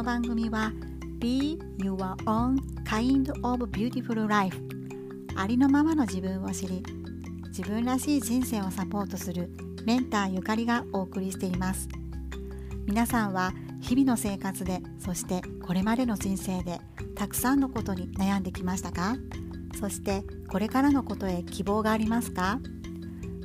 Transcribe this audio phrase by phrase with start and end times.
[0.00, 0.72] の番組は
[1.18, 2.56] Be Your Own
[2.86, 4.56] Kind of Beautiful Life
[5.36, 6.82] ありのままの自分を知り
[7.48, 9.50] 自分らしい人生をサポートする
[9.84, 11.86] メンターゆかりがお送りしています。
[12.86, 13.52] 皆さんは
[13.82, 16.80] 日々の生活でそしてこれまでの人生で
[17.14, 19.16] たくさんのことに悩んできましたか？
[19.78, 22.58] そしてこれからのことへ希望がありますか？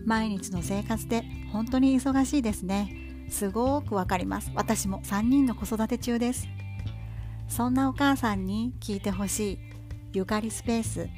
[0.06, 3.05] 毎日の生活で本当に忙しいですね。
[3.30, 4.52] すごくわかります。
[4.56, 6.48] 私も3人の子育て中です。
[7.48, 9.60] そんなお母さんに聞いてほしい
[10.14, 11.10] ゆかりスペース。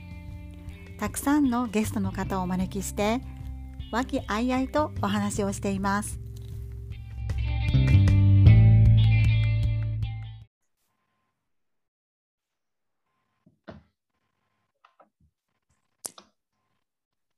[1.00, 3.22] たくさんのゲストの方をお招きして
[3.92, 6.20] 和気あいあいとお話をしています。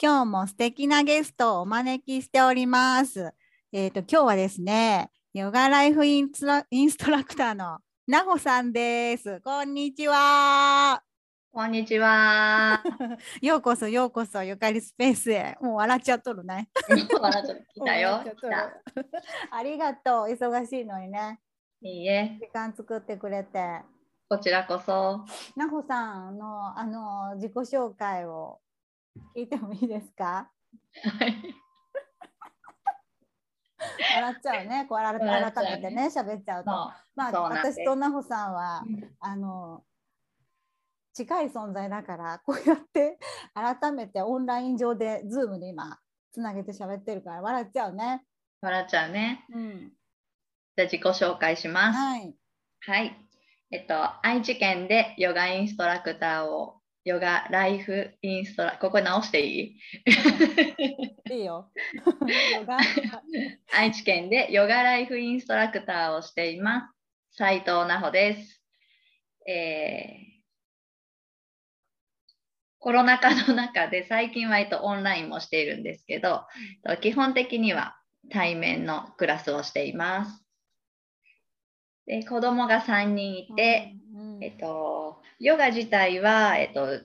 [0.02, 3.34] 今日も素敵なゲストをお招きしております。
[3.72, 9.42] えっ、ー、と、今日はですね、ヨガライフインストラクターのなほさんです。
[9.42, 11.04] こんにちは。
[11.52, 12.82] こんにちは。
[13.44, 15.56] ようこそようこそゆかりスペースへ。
[15.62, 16.72] もう笑っちゃっとるね。
[16.90, 18.24] 笑っちゃ来たよ。
[19.52, 20.26] ありがとう。
[20.26, 21.40] 忙しいのにね。
[21.84, 22.40] いいえ。
[22.42, 23.84] 時間作ってくれて。
[24.28, 25.24] こちらこそ。
[25.56, 28.62] なほさんのあの自己紹介を
[29.36, 30.50] 聞いてもいいですか？
[31.20, 31.69] はい。
[34.16, 35.14] 笑っちゃうね、 こう改
[35.64, 36.72] めてね、喋っちゃうと。
[37.16, 38.84] まあ、私となほさんは、
[39.20, 39.84] あの。
[41.14, 43.20] 近い存在だから、こうやって
[43.54, 46.00] 改めてオンライン上で、ズームで今、
[46.32, 48.24] つなげて喋ってるから、笑っちゃうね。
[48.62, 49.46] 笑っちゃうね。
[49.50, 49.80] うん、
[50.78, 52.00] じゃあ、自己紹介します。
[52.00, 52.36] はい。
[52.82, 53.18] はい。
[53.72, 56.79] えっと、愛知県でヨガインストラクターを
[57.10, 59.78] ヨガライフインストラここ直していい？
[61.34, 61.72] いいよ。
[63.76, 66.92] 愛知県でヨガライフインストラクターをしていま
[67.32, 67.38] す。
[67.38, 68.64] 斉藤奈穂です、
[69.48, 70.40] えー。
[72.78, 76.46] コロナ禍の中で最近割とオンラインもしているんですけど、
[77.02, 80.46] 基本的には対面のクラスをしています。
[82.06, 87.02] で子供が3人いて、うんうん、えっと、ヨガ自体は、えっと、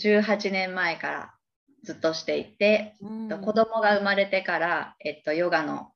[0.00, 1.34] 18年前から
[1.82, 5.92] ずっとしていて、うん、子供が生まれてから、えっと、ヨガの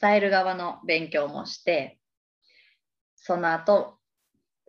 [0.00, 1.98] 伝える側の勉強もして
[3.16, 3.98] その後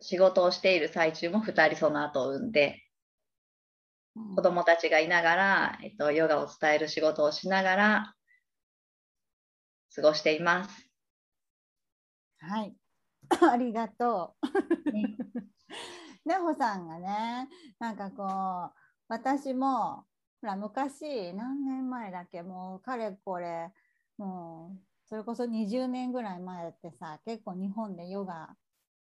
[0.01, 2.83] 仕事をしている最中も2人その後産んで、
[4.15, 8.13] うん、子供たちがいながら、えっと、ヨガを伝える仕事をしながら
[9.95, 10.89] 過ごしています。
[12.39, 12.75] はい、
[13.51, 14.35] ありがと
[14.87, 14.91] う。
[14.91, 15.17] ね
[16.25, 17.49] ねほさんがね
[17.79, 20.05] なんかこう私も
[20.41, 23.71] ほら昔何年前だっけもうかれこれ
[24.17, 28.55] もうそれこそ20年ぐらい前ってさ結構日本でヨガ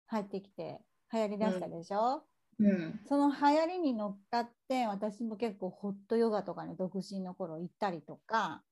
[0.06, 0.80] 入ってきて
[1.12, 2.24] 流行りだしたでしょ、
[2.58, 8.62] うん、うん、その流行りに乗っかって私も結構ホットヨガとかに独身の頃行ったりとか、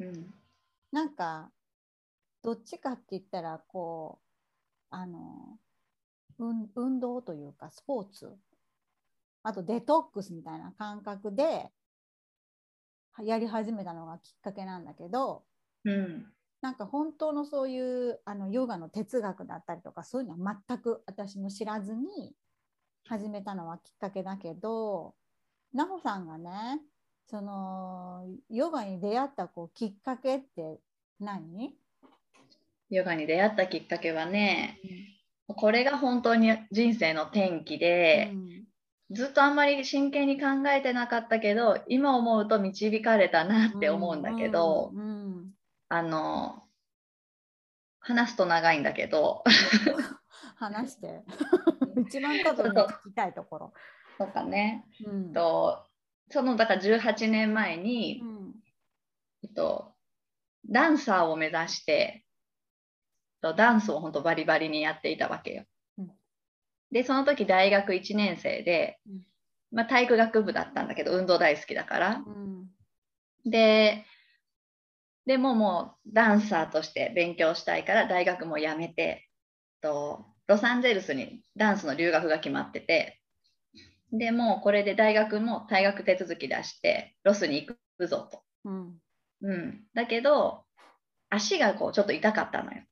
[0.00, 0.34] うんうん、
[0.92, 1.50] なんか
[2.42, 4.24] どっちかって言ったらこう
[4.90, 5.58] あの
[6.38, 8.36] 運動というかスポーツ。
[9.42, 11.70] あとデトックスみたいな感覚で
[13.22, 15.44] やり始めたのがきっかけなんだけど、
[15.84, 16.26] うん、
[16.60, 22.34] なんか本当のそういうあのヨガの哲学だったりとかそういうのは全く私も知らずに
[23.04, 25.14] 始めたのはきっかけだけど
[25.72, 26.80] 奈穂さんがね
[27.30, 30.80] そのヨガに出会ったこうきっかけって
[31.20, 31.72] 何？
[32.90, 35.15] ヨガに出会ったきっかけはね、うん
[35.48, 38.64] これが本当に人生の転機で、うん、
[39.10, 45.04] ずっとあんまり真剣に考えてなかったけど今思うと導かれたなって思うんだけど、うんう
[45.40, 45.50] ん、
[45.88, 46.62] あの
[48.00, 49.42] 話すと長いんだけど。
[50.58, 51.22] 話して。
[52.08, 53.72] 一番多分聞きたいところ。
[54.18, 55.84] そうかね、うん、と
[56.30, 58.22] そのだから18年前に、
[59.42, 59.92] えっと、
[60.68, 62.24] ダンサーを目指して
[63.40, 65.64] ダンスを本当バリバリにやっていたわけよ。
[65.98, 66.10] うん、
[66.90, 69.20] でその時大学1年生で、うん、
[69.72, 72.22] まあ、体育学部だったんだけど運動大好きだから。
[72.26, 72.66] うん、
[73.44, 74.04] で
[75.26, 79.28] でももうダンサーとして勉強したいから大学も辞めて
[79.80, 83.20] とロサンゼルスにダンスの留学が決まってて
[84.12, 88.42] でもうこれで大学も退学手続き出してロスに行くぞと。
[88.64, 88.94] うん、
[89.42, 90.64] うん、だけど
[91.28, 92.82] 足がこうちょっと痛かったのよ。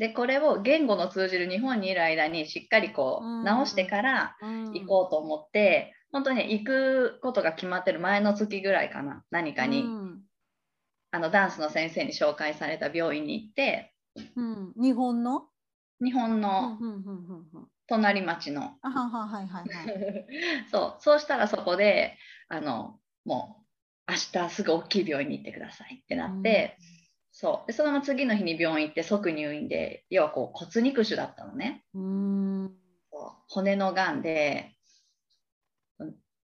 [0.00, 9.84] でこれを言語の通じる日本にいる間にしっかりこう直してから行こうと思って、本当に、ね、行くことが決まってる前の月ぐらいかな何かに、
[11.10, 13.92] あのダンスの先生に紹介された病院に行って、
[14.36, 15.42] うん、日本の？
[16.02, 16.78] 日本の
[17.86, 18.78] 隣町の。
[20.72, 21.02] そう。
[21.02, 22.16] そうしたらそこで
[22.48, 23.66] あのも
[24.08, 24.16] う明
[24.46, 26.86] 日すぐ大きい病院に行ってくださいってなって、うん、
[27.40, 27.66] そう。
[27.66, 31.82] でそのまま次の日に病院行って即入院で要はこう骨肉腫だったのね。
[31.94, 32.70] うん。
[33.48, 34.76] 骨のがんで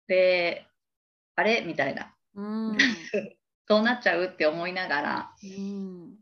[0.08, 0.66] で
[1.36, 1.62] あれ？
[1.64, 2.12] みたいな。
[2.34, 2.76] うん。
[3.68, 6.18] どうなっちゃうって思いながら、うん、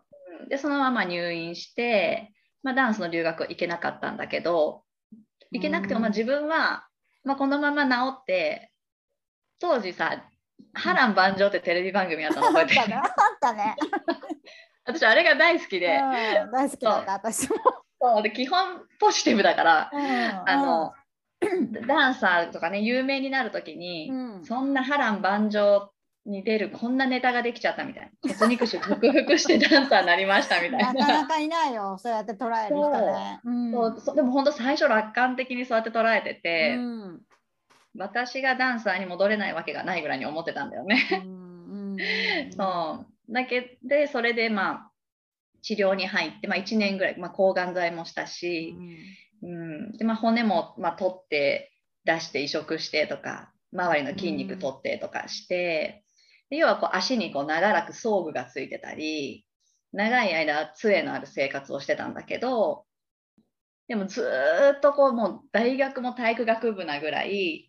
[0.51, 2.31] でそのまま入院して、
[2.63, 4.83] まあ、ダンスの留学行けなかったんだけど
[5.51, 6.87] 行けなくても、まあ、自分は、
[7.25, 8.71] まあ、このまま治って
[9.61, 10.29] 当時さ
[10.73, 12.97] 波乱万丈ってテレビ番組やったの覚えてる？
[12.97, 13.77] あったね
[14.85, 17.57] 私あれが大好きで、うん、大好きだった私も。
[18.01, 20.93] そうで基本ポジティブだから、うん、あの、
[21.87, 25.91] ダンサーとかね有名になる時に、うん、そんな波乱万丈
[26.27, 28.35] に出るこんなネタができちゃったみたいな。
[28.35, 30.93] 骨肉腫克服してダンサーになりましたみたいな。
[30.93, 31.97] なかなかいないよ。
[31.99, 33.41] そうやって捉える人ね。
[33.73, 34.01] そう。
[34.01, 37.21] そうでも本当最初楽観的にそうやって捉えてて、うん、
[37.97, 41.07] 私がダンサーに戻れないわけがないぐらいに思ってたんだよね。
[42.57, 43.33] そう。
[43.33, 44.91] だけでそれでまあ
[45.63, 48.77] 治療に入って、まあ、1年ぐらい、まあ、抗がん剤もしたし、
[49.43, 49.55] うん、う
[49.89, 51.73] ん、でまあ、骨も、まあ、取って
[52.05, 56.05] 出して移植してとか周りの筋肉取ってとかして、
[56.51, 59.45] で要はこう足にこう長らく装具がついてたり
[59.93, 62.85] 長い間杖のある生活をしてたんだけど
[63.87, 64.27] でもず
[64.77, 67.68] っとこうもう大学も体育学部なぐらい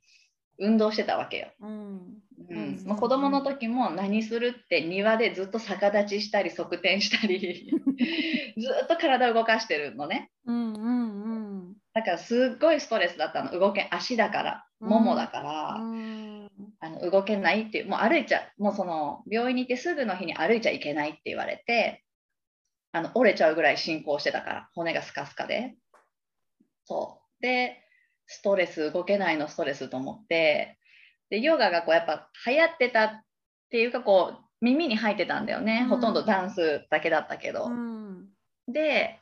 [0.59, 1.47] 運動してたわけよ。
[1.61, 2.21] うん。
[2.49, 2.83] うん。
[2.85, 7.71] まあ、子供の時も何するって庭でずっと逆立ちしたり側転したり
[8.57, 10.31] ずっと体を動かしてるのね。
[10.45, 13.51] うんうんうん、だからすっごいストレスだったの。
[13.51, 14.65] 動け足だから。
[14.79, 17.87] ももだから、うん、あの動けないっていう。
[17.87, 22.03] もう歩いちゃもうその病院に行ってすぐの日に歩いちゃいけないって言われて
[22.91, 24.69] あの折れちゃうぐらい進行してたから。
[24.73, 25.75] 骨がスカスカで。
[26.85, 27.41] そう。
[27.41, 27.81] で
[28.29, 30.77] ストレス動けないのストレスと思って
[31.29, 33.09] でヨガがこうやっぱ流行ってたっ
[33.71, 38.27] ていうかこう耳に入ってたんだよね、うん、ほとんどダンスだけだったけど、うん、
[38.67, 39.19] で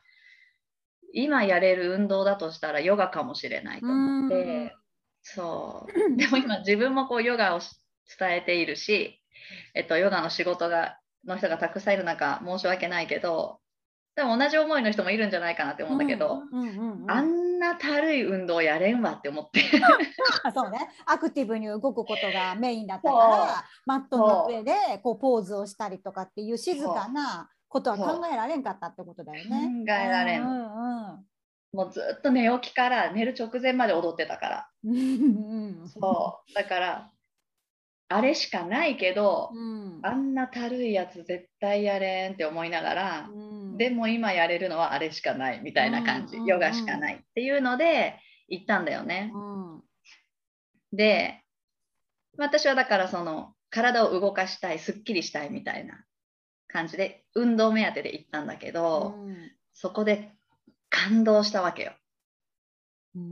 [1.14, 4.76] 今やれる運動だとしたらヨガかもしれないと思って、
[5.22, 6.16] そう。
[6.18, 7.60] でも今自分もこうヨガを
[8.18, 9.18] 伝えているし、
[9.74, 13.58] えっと、ヨガの仕事がの人がたくさんいる中申し訳ないけど
[14.16, 16.42] でも同じ思いの人もいるんじゃないかなって思うんだけど、
[17.08, 19.60] あんなたるい運動やれんわって思って。
[20.54, 20.88] そうね。
[21.06, 29.84] アクティブに動くことがメインだったからマットの上でこうポーズをしたりとかっていう静かなことは考えられんかったってことだよね。
[29.86, 31.24] 考えられん、うんうん
[31.70, 34.68] もうずっと寝起きから寝る直前まで踊ってたから。
[35.86, 36.54] そう。
[36.54, 37.10] だから
[38.10, 43.47] あれしかないけど、うん、あんなたるいやつ絶対やれんって思いながら、うん、
[43.78, 49.32] でも今やれるのはあれしかないみたいな感じ、うん、ヨガしかないっていうので行ったんだよね。
[50.92, 51.42] で
[52.36, 56.04] 私はだからその体を動かしたいすっきりしたいみたいな
[56.66, 59.14] 感じで運動目当てで行ったんだけど、
[59.74, 60.32] そこで
[60.88, 61.92] 感動したわけよ。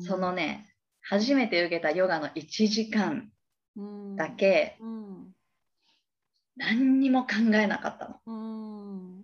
[0.01, 0.67] そのね
[1.01, 3.31] 初めて受けたヨガの1時間
[4.17, 4.77] だけ、
[6.57, 9.16] 何にも考えなかったの。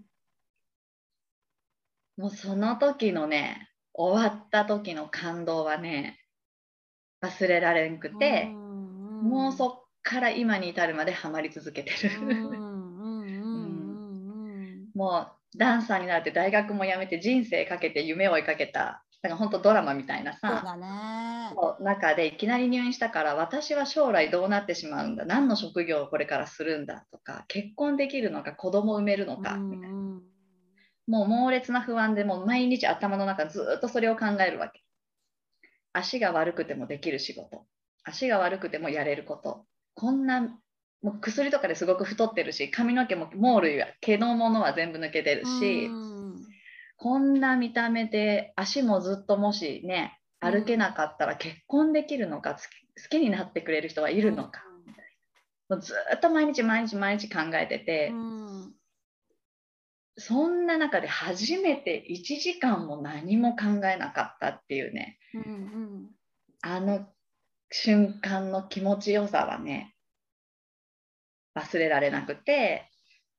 [2.22, 6.20] もうその時のね終わった時の感動はね
[7.20, 12.10] 忘れられんくて、もうそっから今に至るまでハマり続けてる。
[14.94, 29.96] もうダンサーになって大学も辞めて人生かけて夢を追いかけただから本当ドラマみたいなさね、中でいきなり入院したから私は将来どうなってしまうんだ何の職業をこれからするんだとか結婚できるのか子供産めるのかみたいな、
[31.06, 34.82] もう猛烈な不安でもう毎日頭の中ずっとそれを考えるわけ。
[35.92, 37.66] 足が悪くてもできる仕事。
[38.04, 39.66] 足が悪くてもやれること。
[39.94, 40.40] こんな
[41.02, 45.90] もう薬とかですごく太ってるし髪の毛も毛類は毛のものは全部抜けてるし、
[46.96, 54.62] こんな見た目で足もずっともしね歩けなかったら結婚できるのか、好きになってくれる人はいるのか
[55.68, 58.12] もうずっと毎日毎日毎日考えてて、
[60.16, 66.10] そんな中で初めて1時間も何も考えなかったっていうね、うんうん、
[66.60, 67.06] あの
[67.70, 69.94] 瞬間の気持ちよさはね
[71.58, 72.88] 忘れられなくて。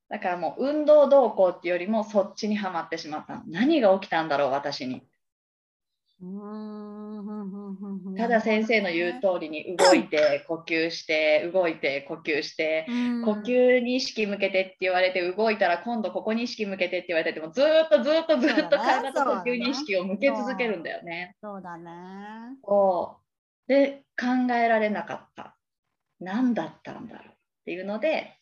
[0.09, 5.01] だからもう運動動向っていうよりもそっちにはまってしまった何が起きたんだろう私に。
[8.17, 12.85] ただ先生の言う通りに動いて呼吸して動いて呼吸して、
[13.25, 21.35] 呼吸に意識向けてって言われて動いたら今度ここに意識向けてって言われててもずっとずっとずっと体と呼吸に意識を向け続けるんだよね。
[21.41, 21.91] そうだね。
[22.65, 23.17] そ
[23.67, 25.55] うで考えられなかった。
[26.19, 27.31] 何だったんだろうっ
[27.65, 28.37] ていうので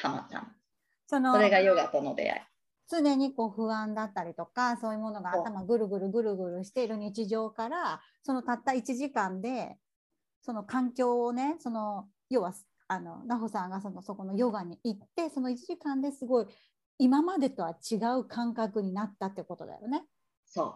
[0.00, 0.46] ハマったの。
[1.06, 2.40] そのそれがヨガとの出会い。
[2.90, 9.76] 常にこう不安だったりとかそういうものが頭ぐるぐるぐるぐるしている日常からそのたった1時間で
[10.42, 12.54] その環境をねその要は
[12.88, 16.46] あの奈穂さんがそのそこのヨガに行ってその1時間ですごい
[16.98, 20.04] 今までとは違う感覚になったってことだよね。
[20.46, 20.74] そう。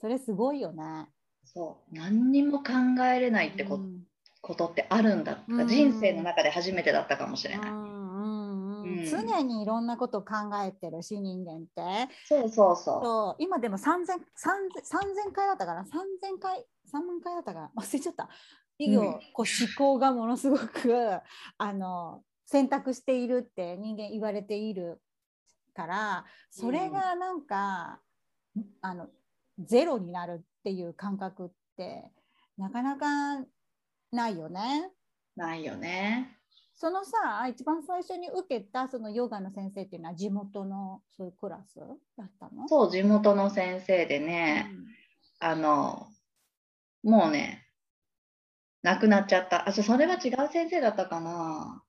[0.00, 1.08] それすごいよね。
[1.44, 1.94] そう。
[1.94, 2.72] 何にも考
[3.04, 4.00] えれないってこうん、
[4.40, 7.70] ことってあるんだ、うん、人生の中で初めてだったかもしれない。
[7.70, 7.93] うん
[9.10, 12.12] 常にいろんなことを考えてるし人間って。
[12.26, 13.42] そうそうそう。
[13.42, 18.28] 今でも3000 3000回だったから3000回3万回だったから忘れちゃった。
[18.78, 21.20] 以後、うん、こう思考がものすごく
[21.58, 25.00] あの選択しているって人間言われている
[25.74, 28.00] からそれがなんか、
[28.56, 29.08] うん、あの
[29.58, 32.10] ゼロになるっていう感覚って
[32.58, 33.44] なかなか
[34.12, 34.90] ないよね。
[35.36, 36.38] ないよね。
[36.76, 41.78] そのさ一番最初に受けたそのヨガの先生っていうのは地元のそういうクラス
[42.18, 42.68] だったの？
[42.68, 44.70] そう地元の先生でね、
[45.40, 46.08] うん、あの
[47.04, 47.64] もうね
[48.82, 49.68] 亡くなっちゃった。
[49.68, 51.82] あそれは違う先生だったかな。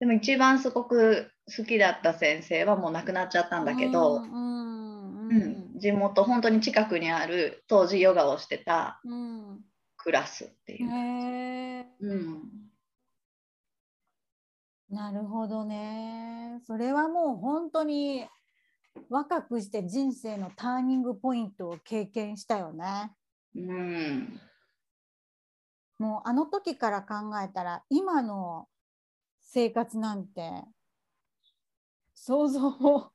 [0.00, 9.00] でも一番すごく好きだった先生はもう亡くなっちゃったんだけど、うん、うん、地元本当に近くにある当時ヨガをしてた
[9.96, 11.86] クラスっていう。
[12.00, 12.65] うん
[14.90, 16.60] なるほどね。
[16.66, 18.26] それはもう本当に
[19.10, 23.12] 若くして人生のターニングポイントを経験したよね。
[23.54, 24.40] うん。
[25.98, 28.68] もうあの時から考えたら今の
[29.40, 30.62] 生活なんて
[32.14, 33.10] 想像も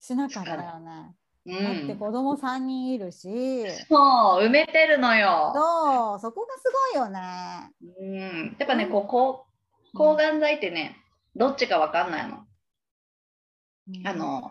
[0.00, 1.14] しなかったよね。
[1.46, 9.43] うん、だって子供3人いるしそう埋めてるのよそうそこがすごいよねうんやっぱね、ここ
[9.94, 10.96] 抗がん剤ってね、
[11.36, 12.44] どっちかわかんないの。
[14.04, 14.50] あの、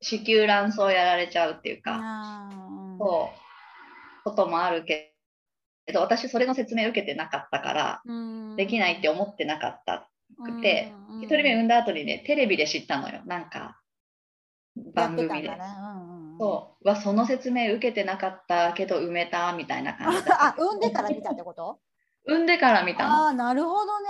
[0.00, 2.48] 子宮卵巣やられちゃうっていうか、
[2.98, 5.14] そう、こともあるけ
[5.92, 8.02] ど、私それの説明受けてなかったから、
[8.56, 10.08] できないって思ってなかった
[10.42, 13.22] くて、1人目産んだ後にね、テレビで知ったのよ。
[13.26, 13.80] なんか、
[14.94, 15.50] 番組で。
[16.38, 21.78] そう、はその説明受けてなかったけど埋めたみたいな感じ あ、産んでから見たってこと？
[22.26, 23.26] 産んでから見たの。
[23.28, 24.08] あなるほどね。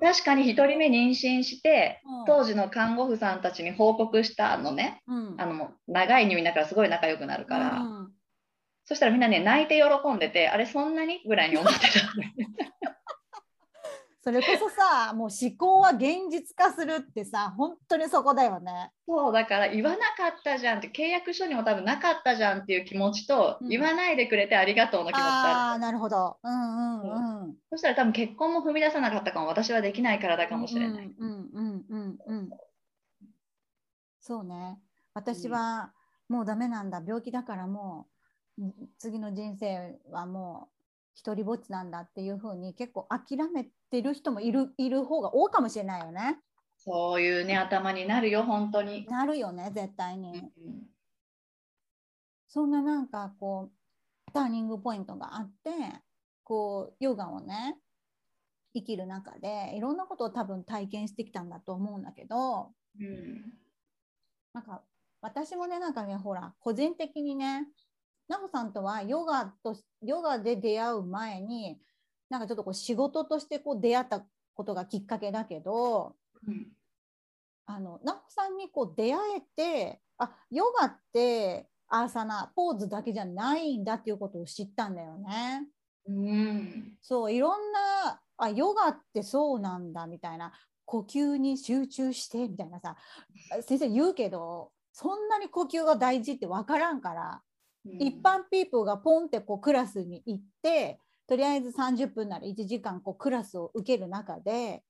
[0.00, 8.08] 確かに1人目妊娠して、うん、当時の看護婦さんたちに報告したのね、うん、あの長い入院だからすごい仲良くなるから、うん、
[8.84, 11.22] そしたらみんなね泣いて喜んでてあれそんなに？
[11.26, 11.86] ぐらいに思ってた
[14.28, 18.92] それこそさもう思考は現実化するってさ本当にそこだよね。
[19.06, 26.36] そうだから言わなかったじゃんって契約書にも多分なかったじゃんっていう気持ちと、うん、言わないでくれてありがとうの気持ちああなるほど。
[26.42, 27.54] うんうんうん。
[27.70, 31.10] そしたら多分結婚も踏み出さなかったかも私はできない体かもしれない。
[31.18, 32.50] うんうんうんうん
[34.20, 34.78] そうね。
[35.14, 35.94] 私は
[36.28, 37.00] もうダメなんだ。
[37.02, 38.08] 病気だからも
[38.58, 38.62] う
[38.98, 40.78] 次の人生はもう
[41.18, 46.38] 一人ぼっちなんだっていうふうに結構諦めてる人もいるいる方が多いかもしれないよね。
[46.76, 49.06] そういうね頭になるよ本当に。
[49.06, 50.30] なるよね絶対に。
[50.30, 50.86] うん、
[52.48, 55.70] そんななんかこうターニングポイントがあって
[56.44, 57.76] こうヨガをね
[58.74, 63.52] 生きる中でいろんなことを多分体験してきたんだと思うんだけど、うん、
[64.52, 64.82] なんか
[65.20, 67.66] 私もねなんかねほら個人的にね
[68.28, 71.78] 奈穂さんとはヨガとヨガで出会う前に
[72.30, 76.16] なんかちょっとこう仕事としてこう出会ったことがきっかけだけど、
[76.46, 76.68] うん、
[77.66, 85.66] あの奈穂さんにこう出会えてあヨガってアーサナポーズだけじゃないんだっていうことを知ったんだよね。
[86.06, 90.52] うん、そういろんなあヨガってそうなんだみたいな。
[90.88, 92.96] 呼吸に集中してみたいなさ
[93.60, 97.42] 先生言うけどそんなに呼吸が大事って分からんから
[97.84, 104.82] 一般ピープルがポンってこうクラスに行ってとりあえず30分なら1時間こうクラスを受ける中で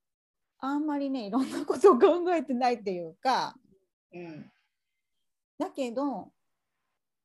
[0.60, 3.56] あんまりねいろんなことを考えてないっていうか、
[4.14, 4.46] うん、
[5.58, 6.28] だけど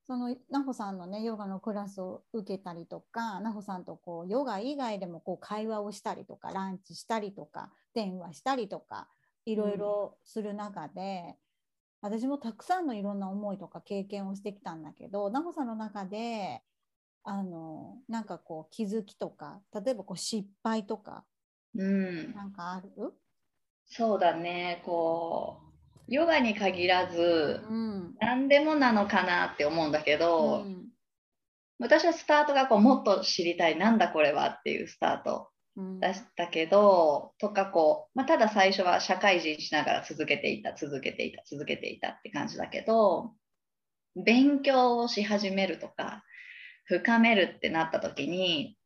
[0.06, 9.08] その奈穂さんのねヨガのクラスを受けたりとか奈穂さんとこうヨガ以外でもこう会話をしたりとかランチしたりとか電話したりとか
[9.46, 11.36] いろいろする中で、
[12.00, 16.62] 私もたくさんのいろんな思いとか経験をしてきたんだけど奈穂さんの中で
[17.24, 21.24] あのなんかこう気づきとか例えばこう失敗とか、
[21.74, 23.14] うん、なんかある？
[23.86, 24.82] そうだね。
[24.84, 25.58] こ
[26.08, 30.84] うヨガに限らず、うん、何でもなのかなって思うんだけど、うん、
[31.78, 43.32] 私はスタートがこうもっと知りたいなんだこれはっていうスタート出したけど、とかこう、まあ、ただ最初は社会人しながら続けていた続けていた続けていたって感じだけど
[44.14, 46.22] 勉強をし始めるとか
[46.84, 48.76] 深めるってなった時に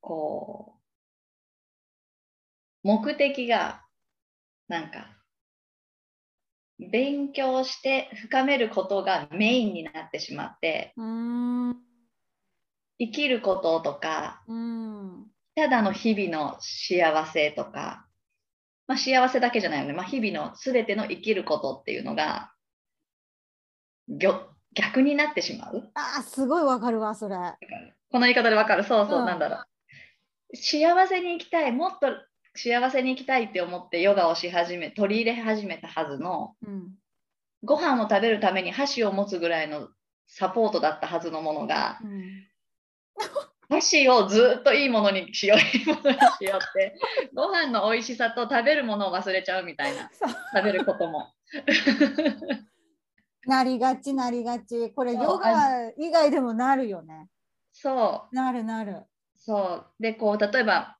[0.00, 0.74] こ
[2.82, 3.82] う目的が
[4.68, 5.08] なんか
[6.78, 10.92] 勉強して深めることがメインになってしまって
[12.98, 14.42] 生きることとか
[15.56, 18.06] ただの日々の幸せとか、
[18.86, 22.52] まあ、幸せだけじゃないよね、まあ、日々の全ての生きることっていうのが
[24.74, 25.90] 逆になってしまう？
[25.94, 27.36] あすごいわかるわそれ。
[28.10, 28.84] この言い方でわかる？
[28.84, 30.56] そうそう、うん、なんだろう。
[30.56, 32.08] 幸せに生きたいもっと
[32.54, 36.92] 幸せに生きたいって思ってヨガをし始め取り入れ始めたはずの、うん、
[37.64, 39.88] ご飯を食べるために箸を持つぐらいの
[40.28, 42.46] サポートだったはずのものが、うん、
[43.68, 46.96] 箸をずっといいものにしよういいものにしようって
[47.34, 50.08] ご飯の美味しさと食べるものを忘れちゃうみたいな
[50.54, 51.32] 食べることも。
[53.46, 54.90] なりがちなりがち。
[54.92, 57.28] これヨガ以外でもなるよね。
[57.72, 58.34] そう。
[58.34, 59.02] なるなる。
[59.36, 60.02] そう。
[60.02, 60.96] でこう例えば、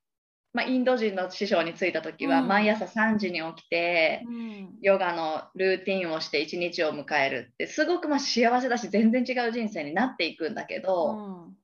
[0.53, 11.57] まあ、インド人の師匠に着いた時は、毎朝3時に起きて、うん、ヨガのルーティンをして一日を迎えるってすごくまあ幸せだし全然違う人生になっていくんだけど、うん、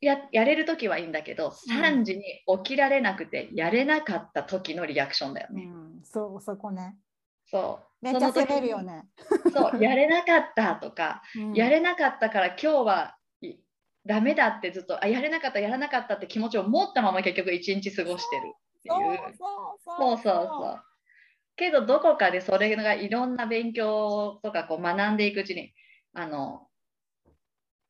[0.00, 2.22] ややれる時はいいんだけど、3時に
[2.58, 5.68] 起きられなくてやれなかった時のリアクションだよね。
[6.04, 6.96] そうそこね
[7.46, 8.04] そう。
[8.04, 9.04] めっちゃ責めるよね。
[9.52, 13.16] そう やれなかったとか、うん、やれなかったから今日は
[14.06, 19.34] ダメだってずっとあやれなかったやらなかったって気持ちを持ったまま結局一日過ごしてるっていう。
[19.38, 20.82] そうそうそう。
[21.56, 25.72] けどどこかでそれがいろんな勉強とかこう学んでいくうちに
[26.12, 26.68] あの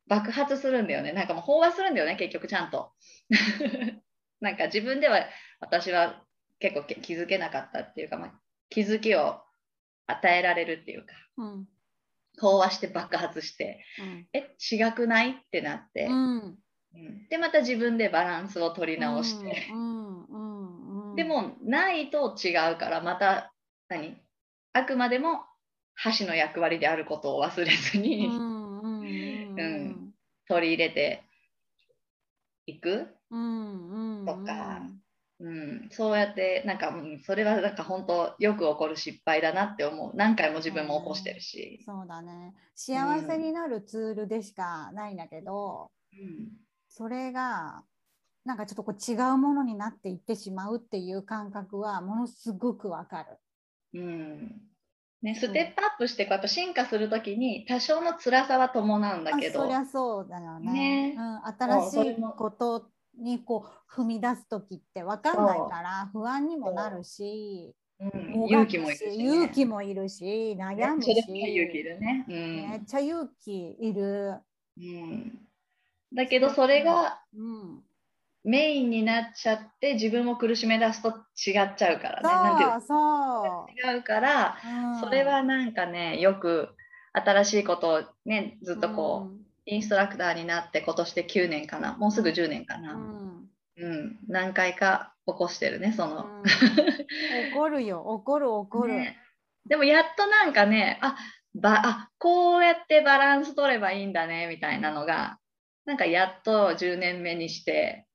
[0.07, 1.13] 爆発するんだよね。
[1.13, 2.93] なんかもう飽和するんだよね結局ちゃんと。
[4.41, 5.27] なんか自分では
[5.59, 6.25] 私は
[6.61, 8.41] 結構気づけなかったっていうか、まあ、
[8.75, 9.41] 気づきを
[10.09, 11.69] 与えられるっていうか、うん、
[12.43, 19.69] 飽和して爆発して、うん、え違くないってなって、うん、うん、でまた自分でバランスを取り直して、
[21.15, 23.55] でもないと違うからまた
[23.89, 24.17] 何？
[24.73, 25.45] あくまでも
[25.95, 28.31] 箸の役割であることを忘れずに、う
[29.63, 30.13] ん。
[30.49, 31.23] 取り入れて
[32.67, 33.07] いく。
[33.31, 34.83] とか、
[35.41, 40.17] うん、そうやってなんか、うん、それはなんか本当よく起こる失敗だなって思う。
[40.17, 41.83] 何回も自分も起こしてるし。
[41.85, 42.55] そうだね。
[42.75, 46.49] 幸せになるツールでしかないんだけど、うん、
[46.89, 47.83] それが
[48.45, 53.25] なんかちょっとこう違うものになっていってしまうっていう感覚はものすごくわか
[53.93, 54.01] る。
[54.01, 54.61] うん。
[55.23, 59.63] ね、ステップアップしてこうやっぱ進化するときに多少の辛さは伴うんだけど。
[59.63, 72.35] そりゃそうだよね、ね、うん、新しいことにこう踏み出す時って分かんないから不安にもなるし、うん、勇気もいるし、ね、勇気もいるし悩むし、勇気いるね、うん、
[72.71, 74.35] めっちゃ勇気いる、
[74.77, 75.39] うん、
[76.15, 77.83] だけどそれが、うん。
[78.47, 82.29] メインになっちゃって自分を苦しめ出すと違っちゃうからね。
[82.29, 83.91] なんてそう。
[83.95, 84.59] 違うから、
[84.95, 86.69] うん、それはなんかねよく
[87.15, 91.97] 新しいことをねずっとこう、インストラクターになって今年で9年かな。
[91.97, 98.03] もうすぐ10年かな、うん、うん、何回か起こしてるねその、うん、怒るよ。
[98.03, 99.17] 怒る怒る、ね、
[99.67, 101.17] でもやっとなんかねあ
[101.55, 105.39] ばあこうやってバランス取ればいいんだねみたいなのが
[105.85, 108.07] なんかやっと10年目にして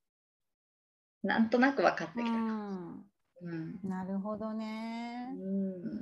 [1.22, 3.04] なんとなく分かってきた、うん、
[3.42, 3.50] う
[3.86, 5.99] ん、なるほどね、うん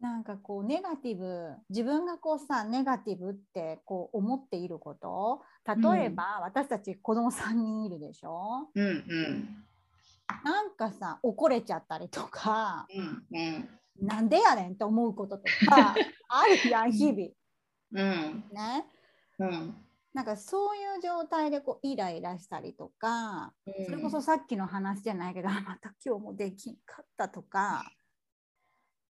[0.00, 9.64] なんかこうネガティブ自分がこうさネガティブってこう思っていること例えば、うん、私たち子供3人いるでしょ、うんうん、
[10.42, 15.94] なんかさ怒れちゃったりとか、うんうん、なんでやねんって思うこととか
[16.28, 17.28] あるやん日々。
[17.92, 18.86] うん、ね、
[19.38, 19.76] うん、
[20.14, 27.84] なんかそういう状態でこうイライラしたりとか、うん、それこそさっきの話じゃないけどまた今日もできんかったとか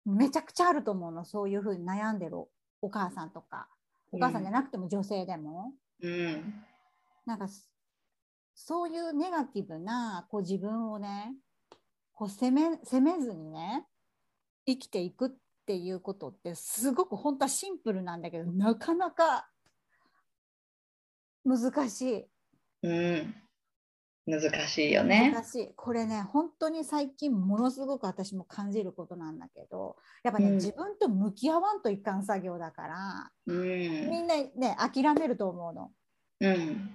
[0.06, 1.24] めちゃくちゃあると思うの。
[1.24, 2.36] そういうふうに悩んでる
[2.80, 3.68] お母さんとか。
[4.12, 6.54] お母さんじゃなくても女性でも、うん、
[7.26, 7.48] なんか
[8.54, 11.34] そういうネガティブなこう自分をね
[12.14, 13.84] こう責め責めずにね
[14.64, 15.34] 生きていくっっ
[15.66, 19.48] ていうことってすごく本当はシンプルなんだけどなかなか
[21.44, 22.26] 難しい。
[22.84, 23.34] うん
[24.26, 25.30] 難しいよね。
[25.32, 25.74] 難しい。
[25.76, 35.92] これね、本当に最近ものすごく私も感じることなんだけど、やっぱね、うん、自分と向き合わんといかん作業だから、うん、みんなね、諦めると思うの。
[36.40, 36.90] うん。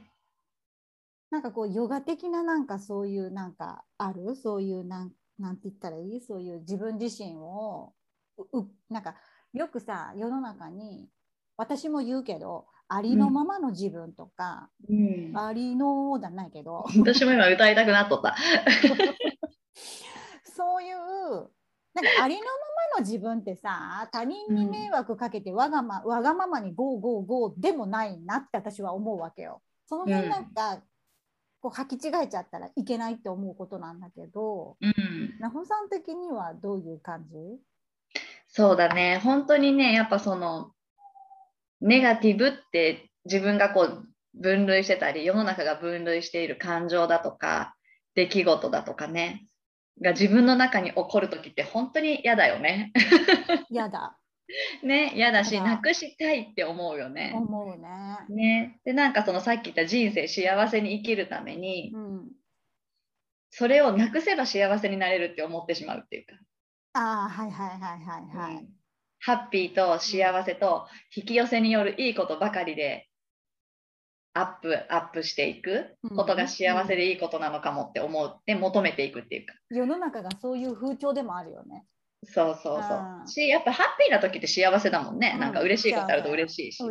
[1.30, 4.36] なんかこう、ヨガ的ななんかそういうなんかある？
[4.36, 6.22] そういうなんなんて言ったらいい？
[6.22, 7.94] そういう自分自身を
[8.38, 9.16] うなんか
[9.54, 11.08] よくさ世の中に
[11.56, 16.84] 私も言うけどありのままの自分とか、うん、ありのじゃないけど。
[17.00, 18.36] 私も今歌いたくなっとった。
[20.44, 20.98] そういう
[21.94, 22.48] なんかありのま
[22.98, 29.62] まの自分ってさ他人に迷惑かけてわがま,、わがままにゴーゴーゴーでもないなって私は思うわけよ。
[29.86, 30.84] その辺なんか、うん、
[31.62, 37.38] こう履き違えちゃったらいけないって思うことなんだけど、うん、なほさん的にはどういう感じ？
[38.50, 39.22] そうだね。
[39.24, 40.74] 本当にねやっぱその
[41.82, 47.76] ネガティブって自分がこう分類してたり世の中が分類している感情だとか
[48.16, 49.46] 出来事だとかね
[50.02, 52.92] が自分の中に起こる時って本当に嫌だよね。
[53.70, 54.18] 嫌だ。
[54.84, 57.32] ね嫌だしなくしたいって思うよね。
[57.36, 57.90] 思うね。
[58.30, 62.32] ねでなんかそのさっき言った人生幸せに生きるために、うん、
[63.50, 66.36] それをなくせば幸せになれるって思ってしまうっていうか。
[66.94, 68.56] ああはいはいはいはいはい。
[68.56, 68.81] うん
[69.22, 73.08] ハッピーと幸せと引き寄せによるいいことばかりで
[74.34, 81.86] アップアップしていくことが幸せでいいことなのかもって思って求めていくっていうか、世の中がそういう風潮でもあるよね。
[82.24, 83.28] そうそうそう。
[83.28, 86.86] しやっぱハッピーな時って幸せだもんね、うん、なんか嬉しいことあると嬉しいしさ。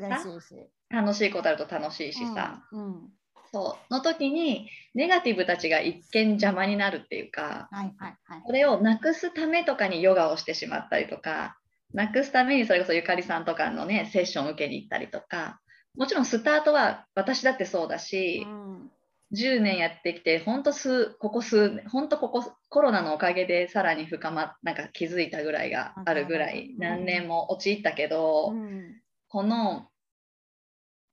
[0.90, 3.08] 楽しいことあると楽しいしさ、うん、うん、
[3.52, 3.94] そう。
[3.94, 11.56] の時にネガティブたちが一見邪魔になるっていうか、はいはいはい、それをなくすためとかにヨガをしてしまったりとか
[11.92, 15.60] なくすためにそれこそゆかりさんとかのねセッションを受けに行ったりとか
[15.96, 18.90] もちろんスタートは私だってそうだし、うん、
[19.34, 29.88] 10年やってきて本当数ここ数年本当ここコロナのおかげでさらに深まなんか気づいたぐらいがあるぐらい何年も陥ったけど、うん、この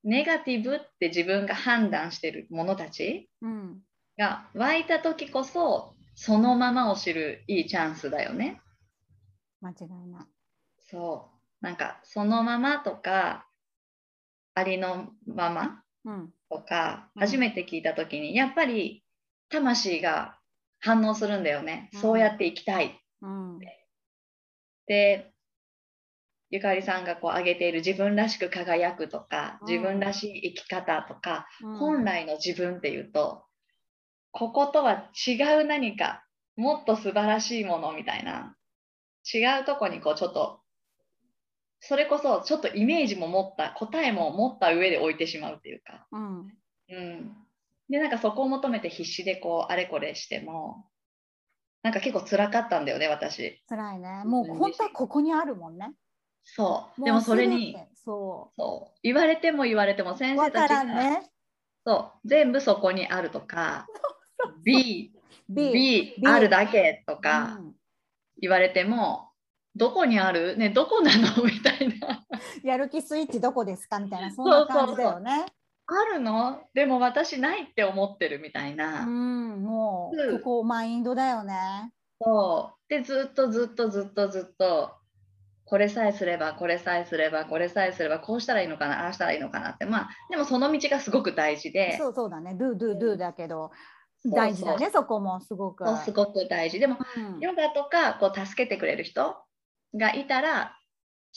[0.03, 3.29] ネガティブって自分が判断してる者たち
[4.17, 8.61] が湧いた時こそそのままを知るいいチャンスだよね。
[9.61, 10.36] 間違いない。
[10.89, 11.37] そう。
[11.61, 13.47] なんかそのままとか
[14.53, 15.83] ありのまま
[16.49, 19.03] とか、うん、初めて聞いた時にやっぱり
[19.49, 20.37] 魂が
[20.79, 23.59] 反応するんだよね、うん、そうやっていきたい、うん、
[24.87, 25.31] で
[26.49, 31.45] ゆかりさんがこう挙げている自分らしく輝くとか自分らしい生き方とか、
[31.77, 33.43] 本来の自分っていうと
[34.31, 36.23] こことは違う何か
[36.55, 38.55] もっと素晴らしいものみたいな
[39.33, 40.61] 違うとこにこうちょっと
[41.79, 46.53] それこそちょっとイメージも持った答えも持った上で置いてしまうっていうか、うん、
[46.89, 47.31] うん、
[47.89, 50.85] でなんかそこを求めて必死でこうあれこれしても
[51.83, 53.61] なんか結構辛かったんだよね私。
[53.69, 54.23] 辛いね。
[54.25, 55.93] もう本当はここにあるもんね。
[56.43, 57.03] そう。
[57.03, 58.61] でもそれにそう。
[58.61, 58.99] そう。
[59.03, 61.31] 言われても言われても先生たちが、ね、
[61.85, 62.27] そう。
[62.27, 63.87] 全部そこにあるとか
[64.63, 65.13] B,
[65.47, 67.59] B, B あるだけとか
[68.41, 69.26] 言われても、
[69.77, 70.57] どこにある？
[70.57, 71.43] ねどこなの？
[71.45, 72.25] みたいな。
[72.63, 73.99] やる気スイッチどこですか？
[73.99, 74.31] みたいな。
[74.31, 75.45] そんな感じだよね。
[75.85, 76.61] あるの？
[76.73, 79.03] でも私ないって思ってるみたいな。
[79.03, 81.91] うんもうここマインドだよね。
[82.19, 82.89] そう。
[82.89, 84.91] でずっとずっとずっとずっと
[85.65, 89.05] これさえすればこれさえすればこれさえすればこうしたらいいのかな？
[89.05, 89.85] ああしたらいいのかなって。
[89.85, 91.97] まあでもその道がすごく大事で。
[91.97, 92.55] そうそうだね。
[92.55, 93.71] ドゥドゥドゥだけど、
[94.25, 95.85] 大事だねそこもすごく。
[95.99, 96.79] すごく大事。
[96.79, 99.37] でも、うん、ヨガとかこう助けてくれる人
[99.97, 100.77] がいたら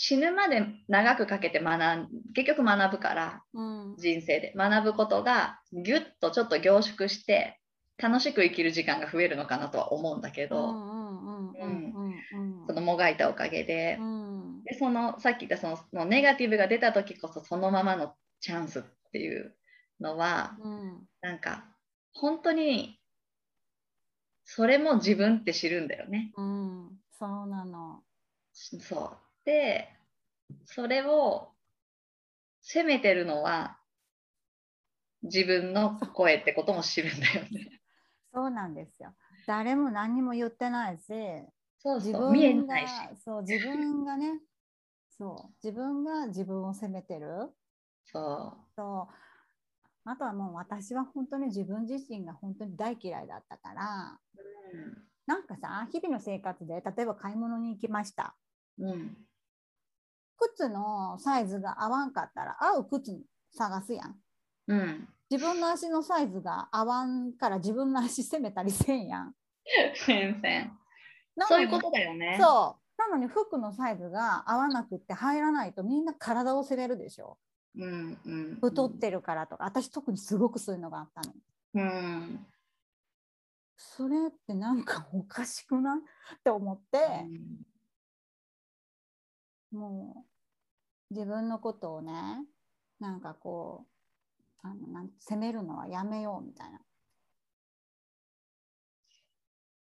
[0.03, 4.53] 死ぬまで長くかけて学ん結局学ぶから、うん、人生で。
[4.57, 7.61] 学ぶことがぎゅっとちょっと凝縮して
[7.99, 10.57] 楽しく生きる時間が増えるのかなとは思うんだけど。
[12.67, 13.99] そのもがいたおかげで。
[14.01, 19.55] うん、でそのさっき言ったそののネガティブが出た時こそそのままのチャンスっていう
[20.01, 21.65] のは、うん、なんか
[22.15, 22.99] 本当に
[24.45, 26.33] それも自分って知るんだよね。
[26.37, 28.03] うん、そうなの
[28.53, 29.89] そうで
[30.65, 31.49] それを
[32.61, 33.79] 責めてるのは
[35.23, 37.81] 自分の声ってことも知るんだよね。
[38.33, 39.13] そうなんですよ。
[39.47, 41.03] 誰も何も言ってないし、
[41.79, 42.93] そうそう見えないし。
[43.25, 44.41] そう自分がね、
[45.11, 47.51] そう自分が自分を責めてる。
[48.07, 48.73] そう。
[48.77, 49.15] そう
[50.05, 54.19] あとはもう私は本当に自分自身が本当に大嫌いだったから、
[54.73, 58.35] うん、なんかさ日々の生活で例えば買い物に行きました
[58.81, 59.17] うん、
[60.39, 63.21] 靴のサイズが合わんかったら合う靴
[63.53, 64.17] 探すやん。
[64.69, 69.35] うん、自分の足のサイズが合わんから自分の足攻めたりせんやん。
[70.07, 70.73] 全然。
[71.47, 72.39] そういうことだよね。
[72.41, 73.01] そう。
[73.01, 77.39] なのに服のサイズが合わなくって入らないとみんな体を責めるでしょ。
[77.77, 81.35] うんうん、太ってるからとか私特にすごくそういうのがあったの。
[81.75, 82.47] うん、
[83.83, 85.99] それってなんかおかしくない？
[85.99, 86.03] っ
[86.45, 86.99] て思って、
[89.73, 90.27] うん、も
[91.11, 92.13] う自分のことをね
[93.01, 93.87] なんかこ
[94.63, 96.79] うあのなん責めるのはやめようみたいな。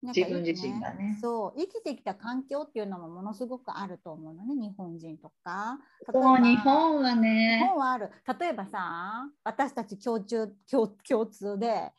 [0.04, 1.16] 自分自身がね。
[1.20, 1.60] そう。
[1.60, 5.78] 生きてきた環境っていうのもものすごくあると思うのね日本人とか。
[6.10, 7.58] そう日本はね。
[7.62, 8.10] 日本はある。
[8.40, 11.92] 例えばさ私たち共通共共通で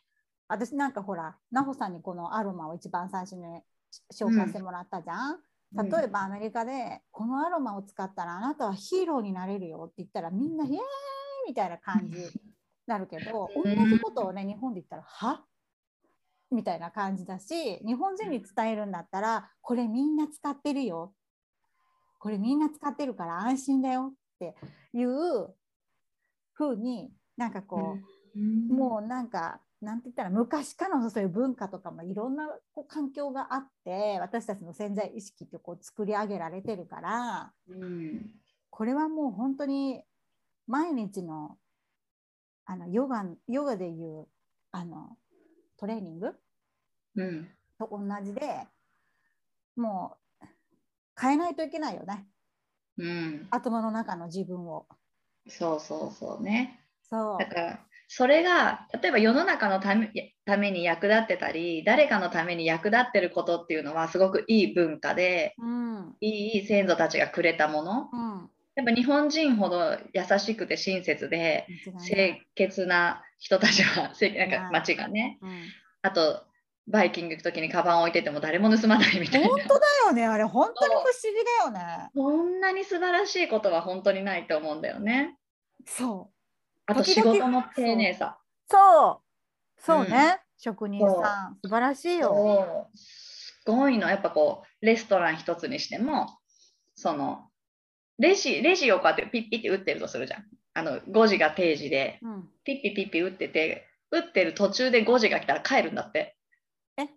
[0.48, 3.44] 私なんかほら奈穂さんにこのアロマを一番最初に
[4.12, 5.38] 紹介してもらったじゃん、
[5.76, 10.78] うん、例えばアメリカでこのアロマを使ったらあなたはヒーローになれるよって言ったらみんなイエーイ
[11.48, 12.24] みたいな感じに
[12.86, 15.42] なるけど、同じことをね日本で言ったらは？
[16.50, 21.14] みたいな感じだし日本人に伝えるんだったらこれみんな使ってるよ。
[22.18, 24.54] これみんな使ってるから安心だよって
[24.94, 25.54] いう
[26.54, 27.98] 風になんかこ
[28.34, 38.30] う、うん、もうなんかなんて言ったら昔からのそういう文化とかもいろんなこう環境があって私たちの潜在意識ってこう作り上げられてるから、うん、
[38.70, 40.02] これはもう本当に
[40.66, 41.56] 毎日の
[42.66, 44.26] あのヨガヨガでいう
[44.72, 45.16] あの
[45.78, 46.32] トレーニング、
[47.16, 48.66] うん、と同じで
[49.76, 50.46] もう
[51.20, 52.26] 変えないといけないよね、
[52.96, 54.86] うん、頭の中の自分を。
[55.46, 56.80] そうそうそうね。
[57.02, 57.80] そうだから
[58.16, 60.12] それが例えば世の中のため
[60.44, 71.66] ために役立ってたり誰かのために役立ってることっていうのはすごくいい文化で、うん、いい先祖たちがくれたもの、うん、やっぱ日本人ほど優しくて親切で
[72.06, 75.62] 清潔な人たちは なんか街がね、うん、
[76.02, 76.44] あと
[76.86, 79.48] バイキング行く時にカバン置いてても誰も盗まないみたいな。
[79.48, 80.44] 本当だよねあれ。
[80.44, 82.10] 本当に不思議だよね。
[82.14, 85.36] こんなに素晴らしいことは本当にないと思うんだよね。
[85.86, 86.33] そう
[86.86, 88.38] あと仕事の丁寧さ。
[88.68, 92.88] そうそうね、うん、職人さん素晴らしいよ。
[92.94, 96.38] すごいのやっぱこうレストラン一つにしても
[96.94, 97.48] その
[98.18, 100.44] レジレジをこうやってピッピッて打ってるとするじゃん。
[100.76, 106.36] あの5時が定時で、うん、ピッピピッピ打ってて打ってる途中で5時が来たら帰るんだって。
[106.98, 107.08] え？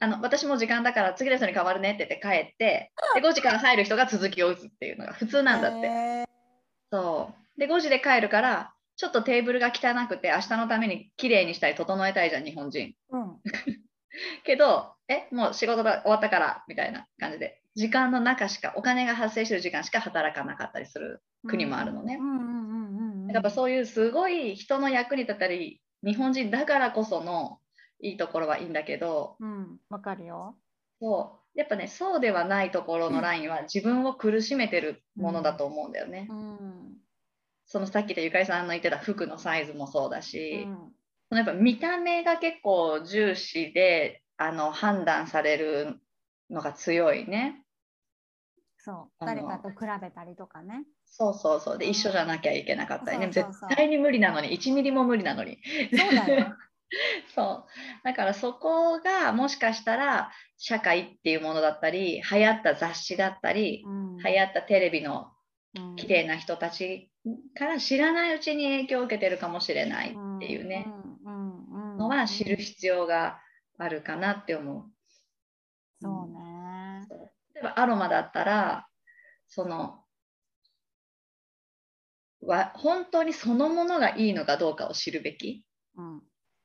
[0.00, 5.86] あの私も時間だから次の人に変わるねって言って帰ってで5時から入る人が続きを打つっていうのが普通なんだって。
[5.86, 6.26] えー、
[6.90, 12.94] そうで、5時で帰るから、ちょっとテーブルが汚くて、明日のために綺麗にしたい、整えたいじゃん、日本人。
[13.10, 13.40] うん、
[14.44, 22.18] けど、え、もう仕事が終わったから、みたいな感じで、時間の中しか、お金が発生してる時間しか働かなかったりする国もあるのね。
[23.32, 27.60] やっぱそういうすごい人の役に立ったり、日本人だからこその
[28.00, 30.56] いいところはいいんだけど、うん、わかるよ。
[31.00, 36.26] そうやっぱねそうではないところのラインは自分を苦しめてるものだと思うんだよね。
[36.30, 36.71] うん、
[37.72, 40.76] そのさっきでゆかりさんの言ってた服のサイズもそうだし、うん、
[41.30, 45.98] そのやっぱ見た目が結構重視であの判断される
[46.50, 47.62] のが強いね。
[48.76, 49.24] そう。
[49.24, 50.84] 誰かと比べたりとかね。
[51.06, 51.78] そうそうそう。
[51.78, 53.30] で、一緒じゃなきゃいけなかったりね。
[53.30, 55.58] 絶対に無理なのに1ミリも無理なのに。
[55.96, 56.54] そうだよ
[57.34, 57.64] そう。
[58.04, 65.32] だからそこがもしかしたら社会っていうものだったり流行った雑誌だったり、うん、流行ったテレビの
[65.96, 67.08] 綺麗な人たち
[67.56, 70.86] から知らないうちに影響を受けてるかもしれないっていうね、
[71.98, 73.38] のは知る必要が
[73.78, 74.84] あるかなって思う。
[76.00, 77.06] そうね。
[77.54, 78.88] 例えばアロマだったら
[79.46, 80.02] その
[82.40, 85.64] は本当にそのものがいいのかどうかを知るべき。
[85.96, 86.22] うん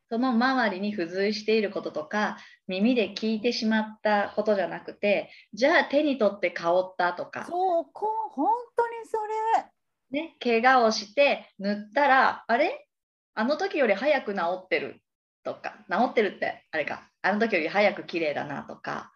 [0.10, 9.18] その周りに付随していることとか耳で聞いてしまったことじゃなくてじゃあ手に取って香ったとかそうこう本当にそ
[9.58, 9.66] れ、
[10.12, 12.88] ね、怪我をして塗ったらあれ？
[13.36, 15.02] あの時より早く治ってる。
[15.44, 17.10] とか治ってるってあれか。
[17.22, 19.12] あの時より早く綺麗だなとか。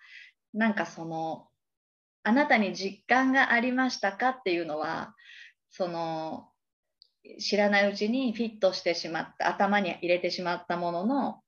[0.53, 1.47] なんかその
[2.23, 5.15] あなたに実感がありましたかっていうのは
[5.69, 6.49] その
[7.39, 11.39] 知らないうちにフィットしてしまった頭に入れてしまったものの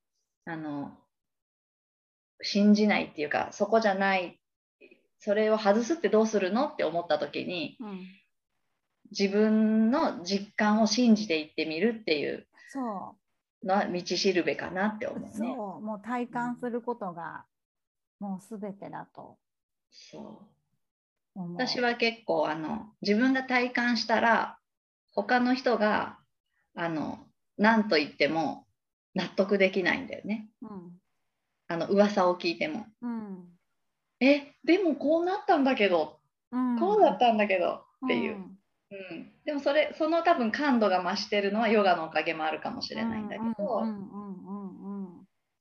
[0.46, 0.98] あの
[2.42, 4.40] 信じないっていうかそこじゃない。
[5.20, 6.68] それを外すってどうするの？
[6.68, 8.06] って思った時に、うん、
[9.18, 12.48] 自分の実感を信じていってみるっていう
[13.64, 15.32] のは道しるべかなって思うね。
[15.34, 17.46] そうもう体感することが、
[18.20, 19.38] もう全てだと。
[19.92, 20.42] そ
[21.36, 24.58] う私は結構あの自分が体感したら
[25.12, 26.18] 他の人が
[26.76, 27.20] あの
[27.58, 28.66] 何と言っても
[29.14, 30.50] 納得できないんだよね。
[30.62, 30.92] うん、
[31.68, 32.88] あの噂を聞いても。
[33.02, 33.46] うん、
[34.20, 36.20] えでもこうなったんだけど、
[36.52, 38.38] うん、こうだったんだけどっていう。
[39.12, 39.32] うん。
[39.46, 43.84] でもそれその多分感度が増してるのはヨガのおかげもあるかもしれないんだけど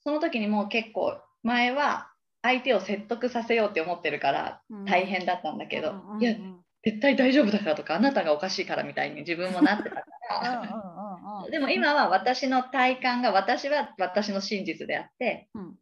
[0.05, 2.11] その時にもう結構前は
[2.43, 6.35] 相手を説得させようって思ってるから大変だったんだけど、いや
[6.83, 11.47] 絶対大丈夫だからとかあなたがおかしいからみたいに自分もなってたから。
[11.51, 15.77] でも今は私の体感が私は私の真実であって、うん、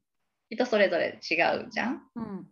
[0.50, 2.46] 人それぞれ違うじゃん、うん、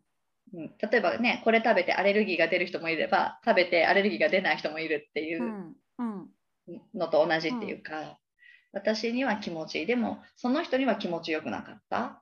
[0.55, 5.75] うん、例えばねこれ食べてアレルギーが出る人もいれば食べてアレルギーが出ない人もいるっていう
[6.95, 8.19] のと同じっていうか、
[8.73, 9.87] 私には気持ちいい。
[9.87, 12.21] でもその人には気持ちよくなかった、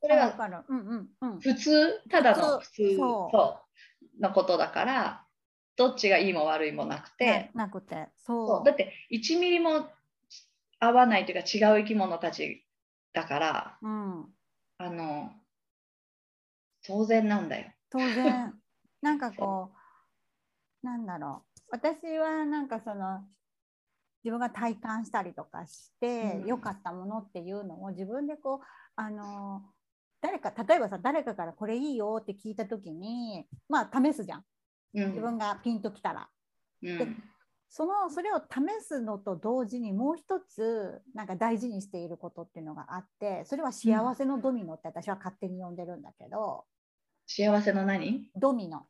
[0.00, 0.34] それは
[1.40, 2.00] 普通？
[2.10, 2.96] ただの普通。
[2.96, 3.60] そ
[4.18, 4.22] う。
[4.22, 5.24] のことだから
[5.76, 7.50] どっちがいいも悪いもなくて。
[7.54, 8.08] なくて。
[8.16, 8.64] そう。
[8.64, 9.86] だって1ミリも
[10.78, 12.64] 合わないというか違う生き物たち
[13.12, 14.26] だから、うん、
[14.78, 15.30] あの
[16.86, 17.72] 当然なんだよ。
[17.90, 18.54] 当然。
[19.02, 19.72] なんかこ
[20.82, 21.60] うなんだろう。
[21.70, 23.24] 私はなんかその
[24.24, 28.58] 自分が体感したりとかして良、うん、かったものっていうのを自分でこう
[28.96, 29.62] あの
[30.20, 34.44] 誰か例えばさ誰かからこれいいよって聞いた時にまあ試すじゃん。
[34.94, 36.28] 自分がピンときたら。
[36.82, 37.06] うん、で
[37.68, 46.64] そのそれを試すのと同時にもう一つなんか大事にしていることっていうのがあってそれは幸せのドミノって私は勝手に呼んでるんだけど、
[47.26, 48.30] 幸せの何？
[48.36, 48.86] ドミノ。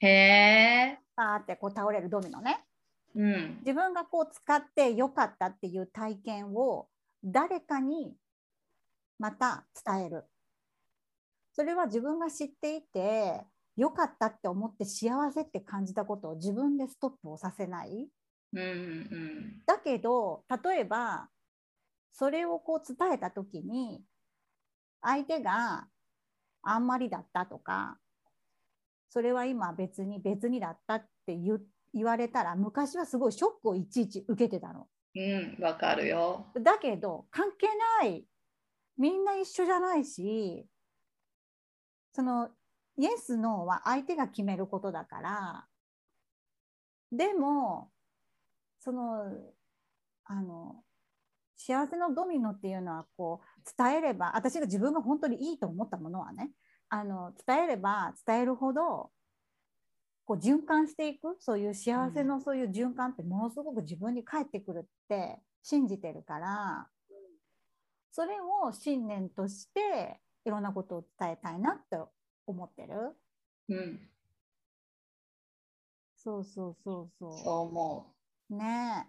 [0.00, 0.98] へえ。
[1.16, 2.64] パーってこう倒れるドミノね、
[3.14, 6.88] うん、自分がこう使ってよかったっていう体験を
[7.22, 8.16] 誰かに
[9.18, 10.24] また伝える。
[11.52, 13.40] それは自分が知っていて
[13.76, 18.08] 良かったって思って幸せって感じたことを自分でストップをさせない。
[18.52, 21.28] うんうん、だけど例えば
[22.12, 24.00] それをこう伝えた時に
[25.00, 25.88] 相手が
[26.68, 27.98] あんまりだったとか
[29.10, 31.60] それは今別に別にだったって言
[31.92, 34.88] 言われたら昔はすごいショックをいちいち受けてたの。
[35.14, 36.46] うんわかるよ。
[36.60, 37.68] だけど関係
[38.00, 38.24] ない
[38.98, 40.66] みんな一緒じゃないし
[42.12, 42.48] その
[42.96, 45.66] イエス・ノーは相手が決めることだから
[47.12, 47.90] でも
[48.80, 49.32] その
[50.24, 50.82] あの
[51.56, 56.50] 幸せのドミノっていうのはこう伝えれば私が自分が本当にいいと思ったものはね
[56.88, 59.10] あの伝えれば伝えるほど
[60.26, 66.86] こう循環していくそういう幸せのそういう循環ってものすごく自分に返ってくるって信じてるから
[68.10, 71.98] それを信念としていろんなことを伝えたいなって
[72.46, 73.16] 思ってる。
[73.68, 74.00] うん。
[76.16, 77.32] そうそうそうそう。
[77.32, 78.14] そう思
[78.50, 78.54] う。
[78.54, 79.08] ね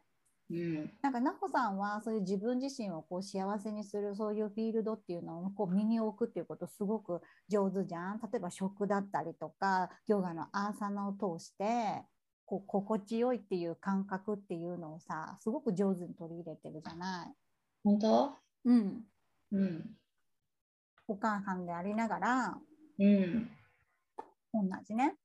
[0.51, 8.19] うん、なんか奈穂さんはそういう自分自身をこう幸せにするそういうフィールドっていうのをこう身に置くっていうことすごく上手じゃん。
[8.19, 12.03] 例えば食だったりとかヨガのアーサナを通して
[12.45, 17.34] こう心地よいっていう感覚っていうのをさすごく上手に取り入れてるじゃない？
[17.84, 18.31] 本当？
[18.65, 19.01] うん、
[19.51, 19.89] うん、
[21.08, 22.58] お母さんでありながら
[22.99, 23.49] うん、
[24.53, 25.15] 同じね。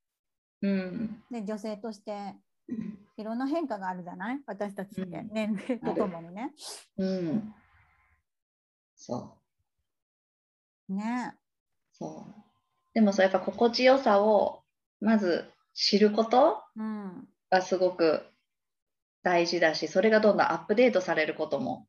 [0.62, 2.34] うん、で女性として
[3.20, 4.40] いろんな変化があるじゃない？
[4.46, 6.52] 私たちって、うん、年齢とともにね。
[6.98, 7.54] うん、
[8.96, 9.36] そ
[10.88, 10.94] う。
[10.94, 11.34] ね。
[11.92, 12.34] そう。
[12.94, 14.62] でもそうやっぱ心地よさを
[15.00, 16.62] まず知ること
[17.50, 18.22] がすごく
[19.22, 21.86] 大事だし、それがどんどんアップデートされることも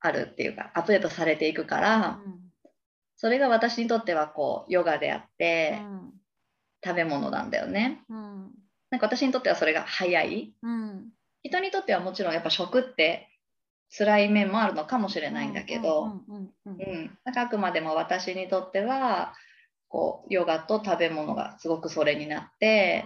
[0.00, 2.40] あるっていうかアップデートされていくから、うん。
[3.16, 6.10] それが私にとってはこうヨガであって、うん、
[6.84, 8.02] 食べ物なんだよね。
[8.10, 8.33] うん、
[8.94, 11.08] なんか私にとってはそれが早い、うん、
[11.42, 13.28] 人にとってはもちろんやっぱ食って
[13.90, 16.12] 辛い面もあるのかもしれないんだけど。
[17.24, 19.34] あくまでも私にとっては
[19.88, 23.04] こうヨガと食べ物がすごくそれになって、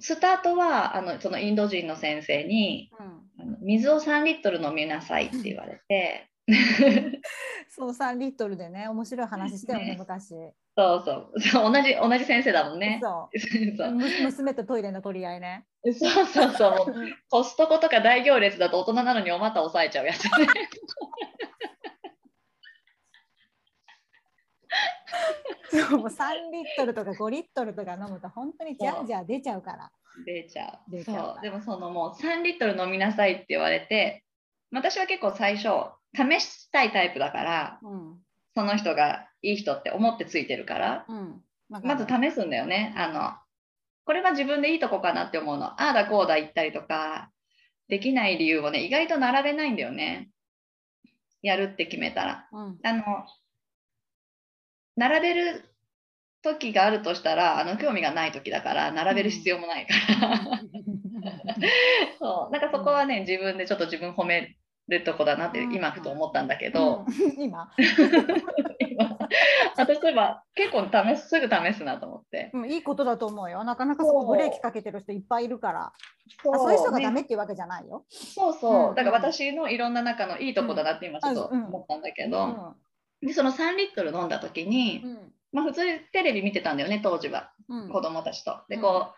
[0.00, 2.90] スタートはあのそのインド人の先生に、
[3.38, 6.30] あの水を3リットル飲みなさいって言われて。
[7.68, 10.34] そう3リットルでね面白い話したよね、ね、昔
[10.76, 11.40] そうそう。
[11.40, 12.98] そう同じ同じ先生だもんね。
[13.02, 13.76] そう。
[13.76, 13.90] そう。
[13.92, 15.66] 娘とトイレの取り合いね。
[15.84, 16.94] そうそうそう。
[17.28, 20.30] コストコとか大行列だと大人なのにお股押さえちゃうやつね。
[25.70, 29.90] そ うもう3リットルとか5リットルとか飲むと本当にじゃんじゃ出ちゃうから。
[30.24, 30.90] 出ちゃう。
[30.90, 34.24] 出ちゃうでもそのもう3リットル飲みなさいって言われて
[34.70, 35.68] 私は結構最初
[36.14, 38.18] 試したいタイプだから、うん、
[38.54, 42.94] その人がいい人って思ってついてるから、うん、まず試すんだよね。
[42.96, 43.32] あの
[44.04, 45.66] これは自分でいいとこかなって思うの。
[45.66, 47.30] ああだこうだ言ったりとか、
[47.88, 50.30] できない理由をね、意外と並べないんだよね。
[51.42, 52.48] やるって決めたら。
[52.52, 53.02] うん、あの、
[54.96, 55.64] 並べる
[56.42, 60.60] 時があるとしたら、あの興味がない時だから、並べる必要もないから。
[62.18, 64.56] そう、なんかそこはね、自分でちょっと自分褒め
[64.88, 67.70] るとこだなって今ふと思ったんだけど、うん、今？
[69.76, 73.64] 私そういえば結構試すすぐ試すなと思って、うん、いいことだと思うよ。
[73.64, 75.92] なかなかそこブレーキかけてる人いっぱいいるから。
[76.42, 76.58] そう。
[76.58, 82.74] そういう人がダメっていうわけじゃないよ、そうそう、うん、だから私のいろんな中のいいとこだなって今ちょっと思ったんだけど、
[83.20, 85.04] でその3リットル飲んだ時に、
[85.52, 87.52] まあ、普通にテレビ見てたんだよね当時は、
[87.92, 88.60] 子供たちと。
[88.68, 89.12] でこ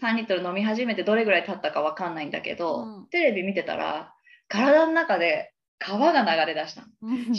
[0.00, 4.14] う、3リットル飲み始めてどれぐらい経ったか分かんないんだけど、テレビ見てたら
[4.48, 6.86] 体の中で川が流れ出したの。
[7.02, 7.32] うん、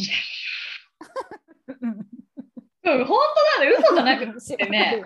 [1.68, 1.86] 本
[2.84, 5.04] 当なの嘘じゃなくてね。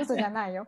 [0.00, 0.66] 嘘じゃないよ。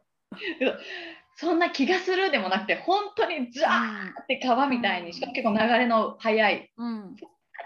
[1.37, 7.15] そんな気がするでもなくて本当にザーって川みたいにしかも結構流れの速い、うん、っ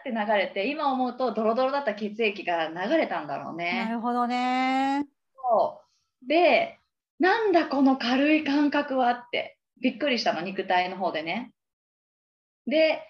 [0.07, 3.85] て流れて今思うとドロドロだった血液が流れたんだろうね。
[3.87, 5.07] なるほどね。
[5.35, 5.81] そ
[6.25, 6.79] うで
[7.19, 11.53] なんだこの軽い感覚はってびっくりしたの肉体の方でね。
[12.67, 13.03] で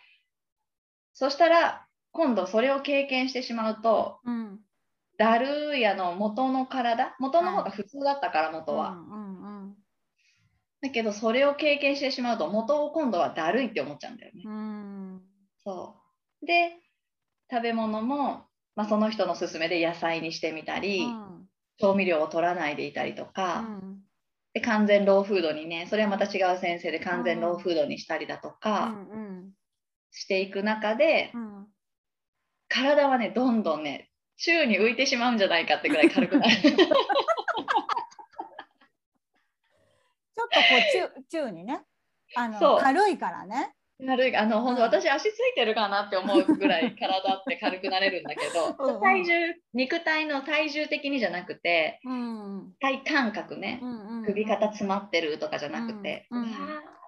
[1.13, 1.86] そしたら
[2.17, 4.59] 今度それを経験してしまうと、うん、
[5.19, 9.75] ダルーヤの元の体元の方が普通だったから元は、うんうんうん、
[10.81, 15.23] だけどそれを経験してしまうと元を今度はだるいって思っちゃうんだよね、うん、
[15.65, 15.97] そ
[16.43, 16.47] う。
[16.47, 16.77] で
[17.51, 18.45] 食べ物も、
[18.75, 21.47] まあ、その人の勧めで野菜にしてみたり、うん、
[21.79, 23.65] 調味料を取らないでいたりとか、
[24.53, 28.97] で完全ローフードにねそれはまた違う先生で完全ローフードにしたりだとか、
[30.11, 31.33] していく中で、
[32.69, 36.53] 体はねどんどんね宙に浮いてしまうんじゃないかってぐらい軽くなる。
[36.61, 41.81] ちょっとこう宙宙にね
[42.35, 43.73] あの軽いからね。
[44.05, 49.33] 軽いあの本当私足ついてるかなって思うぐらい体って軽くなれるんだけど体重
[49.73, 56.55] 肉体の体重的にじゃなくて、うん、体感覚ね、うんうん、首肩詰まってるとかじゃなくて、うんうん、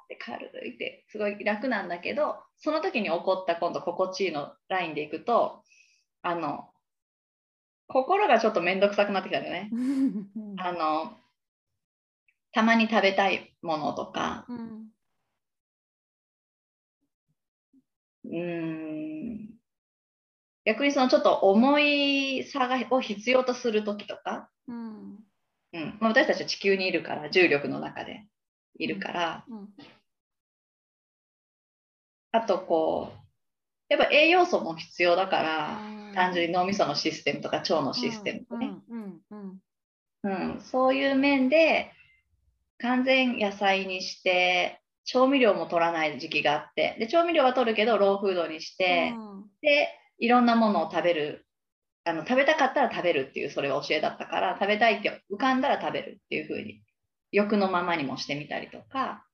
[0.09, 5.63] って軽いってすごい楽なんだけどその時に起こった今度心地いいのラインでいくと
[6.23, 6.71] あの
[7.89, 9.71] 心がちょっと面倒くさくなってきたんだよね。
[10.59, 11.13] あの
[12.53, 14.89] たまに食べたいものとか、うん、
[18.37, 19.49] ん。
[20.65, 25.19] 逆にそのちょっと重いさがを必要とする時とか、うん。
[25.73, 25.99] うん。
[26.01, 28.27] まあ、私たちは地球にいるから重力の中で
[28.79, 29.69] いるから、うん、
[32.39, 33.18] あとこう
[33.89, 35.80] やっぱ栄養素も必要だから、
[36.14, 38.74] 単純に脳みそのシステムとか腸のシステムね、
[40.24, 41.93] うん、そういう面で
[42.78, 46.97] 完全野菜にして調味料も取らない時期があって。
[46.99, 51.45] で調味料は取るけどローフードにして、うん、でいろんなものを食べる。
[52.05, 56.80] あの食べたかったら食べるっていうそれは教えだったから食べたいって浮かんだら食べるっていう風に
[57.32, 59.26] 欲のままにもしてみたりとか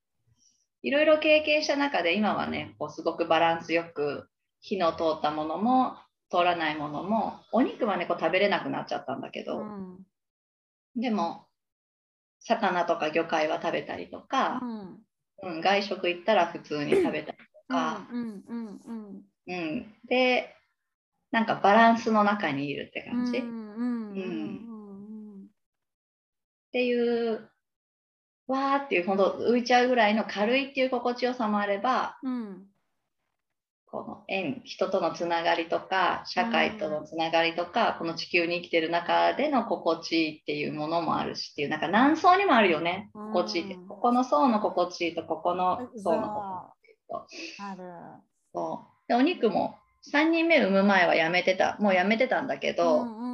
[0.84, 4.28] いろいろ経験した中で今はねこうすごくバランスよく
[4.60, 5.96] 火の通ったものも
[6.30, 9.98] 通らないものもお肉はねこう食べれなくなっちゃったんだけど、うん、
[10.94, 11.46] でも
[12.40, 14.60] 魚とか魚介は食べたりとか、
[15.42, 20.54] うん、うん、外食行ったら普通に食べたりとか、うんで
[21.30, 23.38] なんかバランスの中にいるって感じ。
[23.38, 23.42] っ
[26.72, 27.50] ていう
[28.46, 32.66] わーっていうほんと浮いちゃうぐらいの軽いっていう心地よさもあれば、うん、
[33.94, 43.10] この縁人とのつながりとか社会とのつながりとか、この地球に生きてる中での心地いいっていうものもあるしっていうなんか何層にもあるよね。
[43.14, 47.64] 心地いいって、ここの層の心地いいとここの層の心地いいと。
[47.64, 47.82] ある。
[48.52, 49.08] そう。
[49.08, 49.78] でお肉も
[50.12, 51.76] 3人目産む前はやめてた。
[51.78, 53.33] もうやめてたんだけど、うんう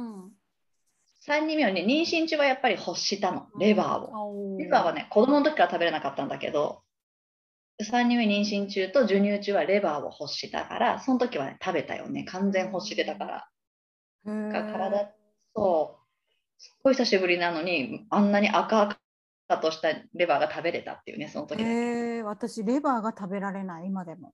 [1.31, 3.47] 3人目はね妊娠中はやっぱり欲したの。
[3.57, 4.57] レバーを。
[4.59, 6.81] レバーはね子供の時から食べれなかったんだけど
[7.81, 12.25] 3人目妊娠中と授乳中はレバーを欲したからその時は、ね、食べたよね。
[12.25, 13.47] 完全欲してたから。
[14.25, 15.13] 体
[15.55, 16.01] そう。
[16.57, 24.33] すっごい久しぶりなのにあんなに赤々としたレバーが食べれたっていうねその時へ私レバーが食べられない今でも。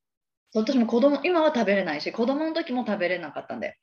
[0.53, 3.77] 私も子供今は食べれないし子供の時も食べれなかったんで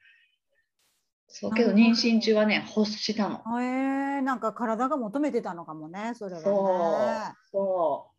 [1.26, 3.60] そうけど妊娠中はね欲したの。
[3.60, 6.44] へえなんか体が求めてたのかもねそれはね。
[6.44, 8.14] そうそう。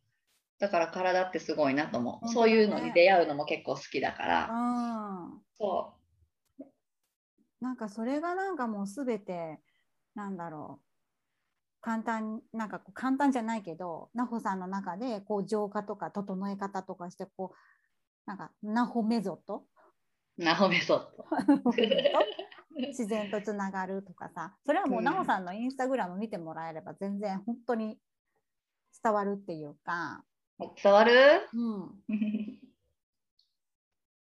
[0.59, 5.93] だから体ってすごいなと思う、ね、そういうのに出会うのも結構好きだから、うん、そ
[6.59, 6.63] う。
[7.61, 9.59] なんかそれがなんかもう全て
[10.15, 10.85] なんだろう。
[11.85, 17.55] 簡単なんかこう簡単じゃないけど奈穂さんの中でこう浄化とか整え方とかしてこう
[18.25, 19.65] なんかナホメゾット
[20.35, 21.25] ナホメソット
[22.89, 24.55] 自然とつながるとかさ。
[24.65, 27.97] それはもう奈穂さんのインスタグラム見てもらえれば全然本当に
[29.01, 30.23] 伝わるっていうか。
[30.81, 31.13] 伝わる？
[31.53, 32.03] うん。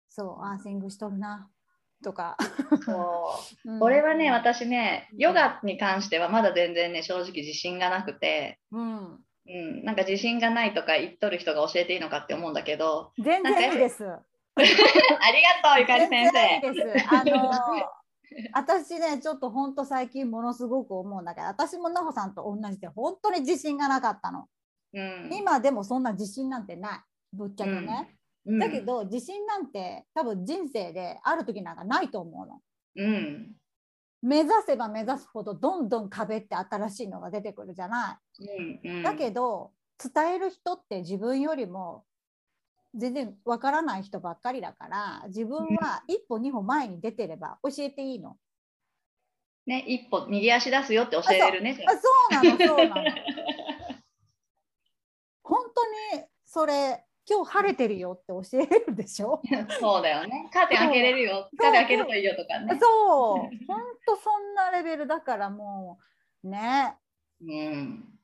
[0.09, 1.49] そうアーシングしとるな
[2.03, 2.37] とか。
[2.85, 9.25] そう、うん、これはね私ねヨガに関してはまだ全然ね正直自信がなくて、うん。
[9.47, 13.13] うん、なんか自信がないとか言っとる人が教えていいのかって思うんだけど。
[13.19, 14.05] 全然いいです。
[14.07, 14.75] ありが
[15.63, 17.07] とうゆかり先生。
[17.17, 18.00] あの
[18.55, 24.49] 私ねちょっとほんと最近ものすごく思うんだけど私も奈穂さんと同じで本当に自信がなかったの、
[24.93, 27.01] うん、今でもそんな自信なんてない。
[27.33, 28.17] ぶっちゃけね、
[28.47, 32.61] うん、だけど自信なんて多分人生である時なんかないと思うの、
[32.97, 33.53] うん、
[34.23, 39.73] 目指せば目指すほどどんどん壁って新しいのが出てくるじゃない、うんうん、だけど
[40.03, 42.05] 伝える人って自分よりも
[42.95, 48.37] 全然わからない人ばっかりだから自分は一歩二歩前に出てれば教えていいの。
[49.67, 51.79] ね、一歩右足出すよって教えれるね。
[51.87, 51.99] あそ
[52.31, 53.05] うなのそうなの。
[55.43, 55.65] 本
[56.13, 59.41] 当にそれ今日晴れてるよって教えるでしょ？
[59.79, 60.49] そうだよね。
[60.53, 61.49] カーテン開けれるよ。
[61.59, 62.77] カーテン開けるといいよとかね。
[62.81, 63.67] そう。
[63.67, 66.01] 本当そんなレベルだからも
[66.43, 66.97] うね。
[67.41, 68.19] うん。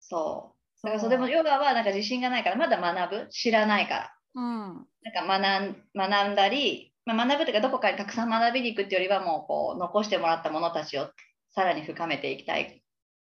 [0.00, 0.55] そう。
[0.82, 3.28] だからそれもヨガはなんか自信がないからまだ学ぶ？
[3.30, 11.08] 知らないから、うん、なんか学ん学んだり、まあ、学ぶというかどこかにたくさん学びに行くっていうよりはもうこう残してもらったものたちを
[11.50, 12.82] さらに深めていきたい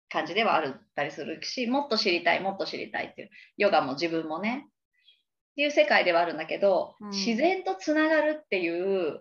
[0.09, 9.19] 感じではあったりするしもっと知りたいもっと知りたいっていうヨガも自分もねっていう世界ではあるんだけど、うん、自然とつながるっていう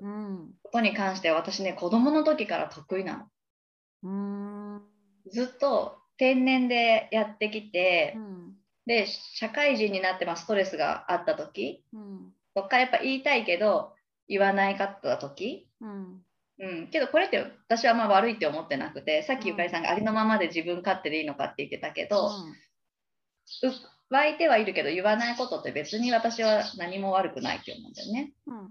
[0.62, 3.28] ことに関しては私ね子供の時から得意な
[4.02, 4.80] の。
[5.30, 8.54] ずっと天然でやってきて、うん、
[8.86, 13.92] で社会人になってまストレスがあった時、うん、そっからやっぱ言いたいけど
[14.28, 16.20] 言わないかった時、うん。
[16.60, 22.30] うん、けどこれって私はま悪いって思ってなくてさっきゆかりさんがありのままで自分勝手でいいのかって言ってたけど、
[23.62, 23.72] うん、
[24.10, 28.32] 湧いてはいるけど言わないことって別に私は何も悪くないって思うんだよね。
[28.46, 28.68] うん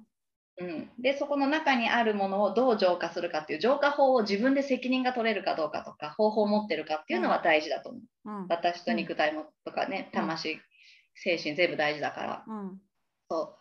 [0.61, 10.59] うん、でそこの中にあるものをどう浄化するかっていう浄化法を自分で責任が取れるかどうかとか方法を持ってるかっていうのは大事だと思う、うん、私と肉体もとかね魂、
[11.15, 12.79] 精神全部大事だから、うん、
[13.29, 13.55] そ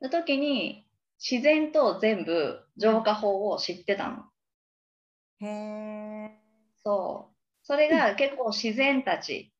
[0.00, 0.04] う。
[0.04, 0.86] の時に
[1.18, 4.24] 自然と全部浄化法を知ってたの。
[5.40, 6.30] へえ
[6.82, 7.36] そう。
[7.62, 9.52] それが結構自然たち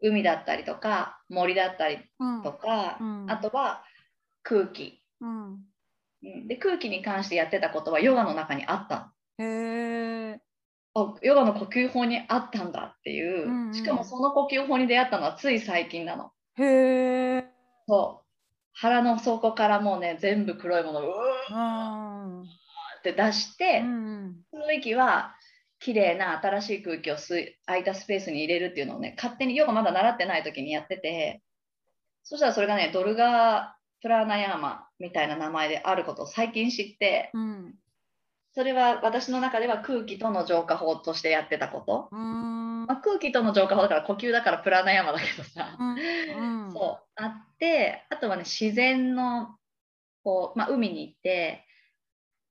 [0.00, 1.98] 海だったりとか森だったり
[2.44, 3.84] とか、あとは
[4.42, 5.67] 空気、うん
[6.22, 9.12] で空気に関してやってたことはヨガの中にあった。
[9.38, 9.44] へ
[10.34, 10.40] え
[11.22, 16.32] ヨガの呼吸法にあったんだっていう、うんうん、しかもその呼吸法に出会ったのはつい最近なの。
[16.56, 17.44] へえ
[17.86, 18.28] そう。
[18.72, 25.34] 腹の底からもうね全部黒いものをうーって出して、うんうん、その息は
[25.80, 31.42] 綺麗な新しい空気を吸い空いたスペースに入れるっていうのをね勝手にヨガまだ習ってない時にやってて
[32.24, 37.74] そしたらそれがねドルガプラーナヤーマみたいな名前であることを最近知って、うん、
[38.52, 46.66] それは私の中では空気との浄化法としてやってたこと、まあ、空気との浄化法だから呼吸だからプラーナヤーマだけどさ、うん。
[46.66, 47.22] うん、そう。
[47.22, 49.56] あってあとはね自然の
[50.24, 51.64] こう、まあ、海に行って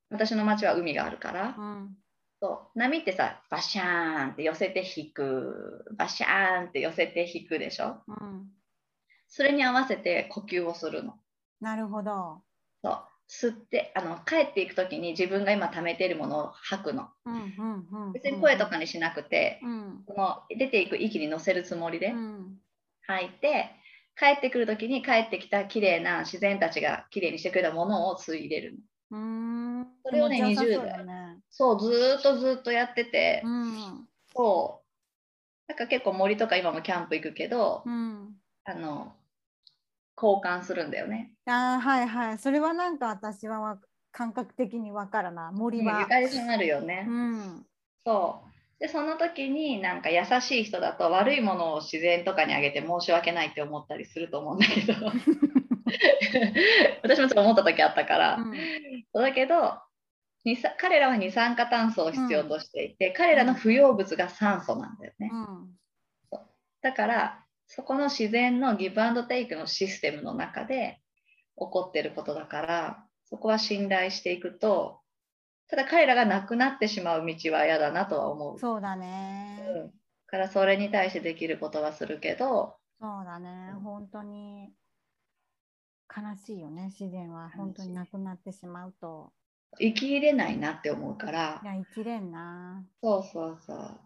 [0.09, 1.55] 私の町は海があるから、
[2.41, 2.79] そう。
[2.79, 5.83] 波ってさバシャーンって寄せて引く。
[5.97, 7.97] バシャーンって寄せて引くでしょ、
[9.27, 11.15] それに合わせて呼吸をするの。
[11.61, 12.41] なるほど。
[12.83, 12.99] そう。
[13.29, 17.09] 吸ってあの帰っていく時に自分が今貯めているものを吐くの、
[18.13, 20.13] 別に声とかにしなくて、うん、こ
[20.49, 22.13] の出ていく息に乗せるつもりで、
[23.01, 23.69] 吐いて
[24.17, 28.75] 帰ってくる時に帰ってきた綺麗な自然たちが綺麗にしてくれたものを吸い入れる
[29.11, 29.85] の。
[30.05, 31.05] それをね20代
[31.49, 34.87] そうずっとずっとやってて、うん、そう。
[35.67, 39.13] なんか結構森とか今もキャンプ行くけど、うん、あの
[40.21, 41.31] 交換するんだよね。
[41.45, 42.39] あはいはい。
[42.39, 43.79] それはなんか私は
[44.11, 45.51] 感覚的に分からな。
[45.51, 45.99] 森は。
[45.99, 47.05] ゆかりさんあるよね。
[47.07, 47.65] うん、
[48.05, 48.47] そう。
[48.79, 54.93] でその時になんか優しい人だと悪いものを自然とかにあげて申し訳ないって思ったりすると思うんだけど。
[57.03, 58.53] 私もちょっと思った時あったから、うん、
[59.13, 59.79] そうだけど
[60.77, 65.69] 彼らは二酸化炭素を必要としていて、うん、彼らの不要物が酸素なんだよね、うん、
[66.81, 71.01] だからそこの自然のギブアンドテイクのシステムの中で
[71.57, 74.99] 起こってることだからそこは信頼していくと
[75.69, 78.59] ただ彼らが亡くなってしまう道は嫌だなとは思う。
[78.59, 79.91] そうだね、
[80.27, 83.73] からそれに対してできることはするけどそうだね。
[83.83, 84.71] 本当に。
[86.09, 86.85] 悲しいよね。
[86.85, 87.51] 自然は。
[87.55, 89.31] 本当になくなってしまうと。
[89.79, 91.61] 生き入れないなって思うから。
[91.63, 92.83] いや生きれんな。
[93.03, 93.99] そうそうそう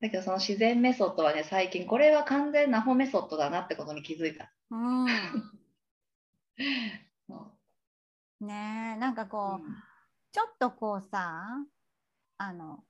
[0.00, 4.52] だけどその自然メソッドはね最近これは完全なホメソッドだなってことに気づいた。
[4.70, 5.06] うん。
[8.40, 9.76] ねえなんかこう、うん、
[10.32, 11.46] ちょっとこうさ
[12.38, 12.82] あの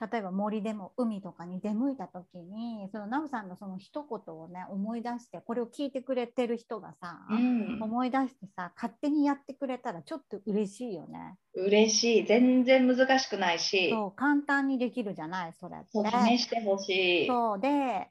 [0.00, 11.36] 例えば森でも海とかに出向いた時にそのナウさんのその一言をね思い出してこれを聞いてくれてる人がさ、うん、思い出してさ勝手にやってくれたらちょっと嬉しいよね。
[11.54, 15.88] 嬉しい全然難しくないしそう簡単にできるじゃないそれって。
[15.92, 17.26] 試してほしい。
[17.28, 18.08] そうで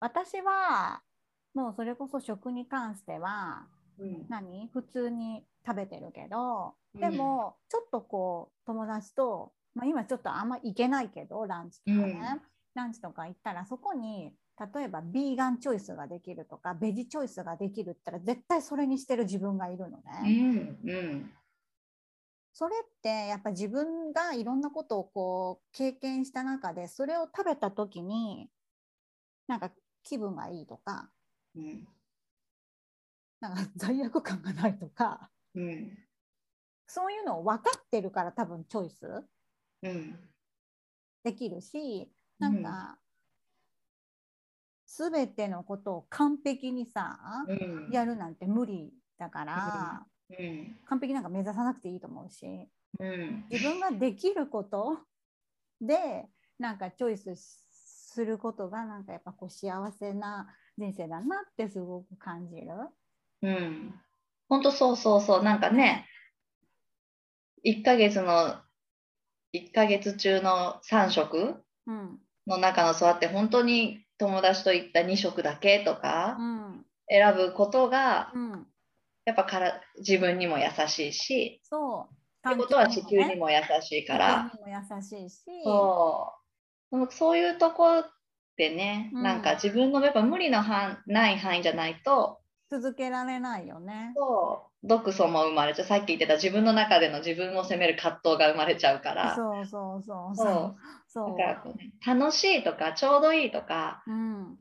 [0.00, 1.00] 私は
[1.54, 3.66] もうそれこそ食に関しては、
[3.98, 4.68] うん、何？
[4.72, 12.40] 普通に食べてるけどでも、ちょっとこう友達とまあ、今ちょっとあんま行けないけどランチとかね、うん、
[12.74, 14.32] ランチとか行ったらそこに
[14.74, 20.76] 例えばビーガンチョイスができるとかベジチョイスができるって言ったら絶対それにしてる自分がいるのね。
[20.84, 21.30] うんうん、
[22.52, 28.50] それってやっぱ自分がいろんなことをこう経験した中でそれを食べた時に
[29.48, 29.70] なんか
[30.04, 31.08] 気分がいいとか、
[31.56, 31.88] うん、
[33.40, 35.98] なんか罪悪感がないとか、うん、
[36.86, 39.24] そういうのを分かってるから多分チョイス
[41.24, 42.10] できるし、
[42.40, 42.98] うん、なんか、
[45.00, 47.18] うん、全てのことを完璧にさ、
[47.48, 52.46] うん、やるなんて無理だから、うん、完璧なんか目指さなくていいと思うし、
[52.98, 54.98] うん、自分ができること
[55.80, 56.26] で
[56.58, 60.46] なんかチョイスすることがなんかやっぱこう幸せな
[60.78, 62.68] 人生だなってすごく感じる。
[63.42, 63.94] うん、
[64.48, 65.42] 本当そうそうそう。
[65.42, 66.06] なんかね
[67.64, 68.56] 1ヶ月の
[69.54, 71.62] 1ヶ月中の3食？
[72.46, 76.38] の中の座って本当に友達と行った2食だけとか
[77.08, 78.32] 選ぶことが、
[79.24, 84.50] やっぱから自分にも優しいしそうってことは地球にも優しいから。
[84.52, 85.40] 地球にも優しいし。
[85.64, 86.32] そ
[86.90, 87.06] う。
[87.10, 88.04] そういうとこ
[88.56, 92.40] でね、うん、なんか自分のやっぱ無理の範ない範囲じゃないと
[92.70, 94.12] 続けられないよね。
[94.16, 95.86] そう毒素も生まれちゃう。
[95.86, 99.36] さっき言ってた自分の中での自分を責める葛藤が生まれちゃうから。
[99.36, 100.76] そうそうそうそう。
[101.06, 101.38] そう。
[101.38, 104.58] だからね、楽しいとかちょうどいいとか、うん、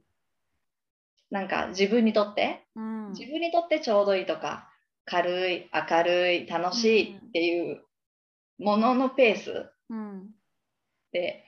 [1.31, 4.69] なんか自分にとって、うん、自分にとってちょうどいいとか
[5.05, 7.81] 軽い明るい楽しいっていう
[8.59, 9.71] もののペース
[11.11, 11.43] で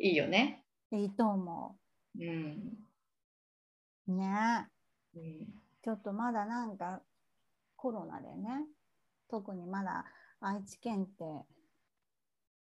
[0.00, 0.64] いいよね。
[0.92, 1.76] いいと思
[2.16, 2.22] う。
[2.22, 2.78] うん、
[4.06, 4.68] ね。
[5.14, 5.48] うん、
[5.82, 7.02] ちょっとまだなんか
[7.82, 8.64] コロナでね
[9.28, 10.04] 特にまだ
[10.40, 11.24] 愛知県って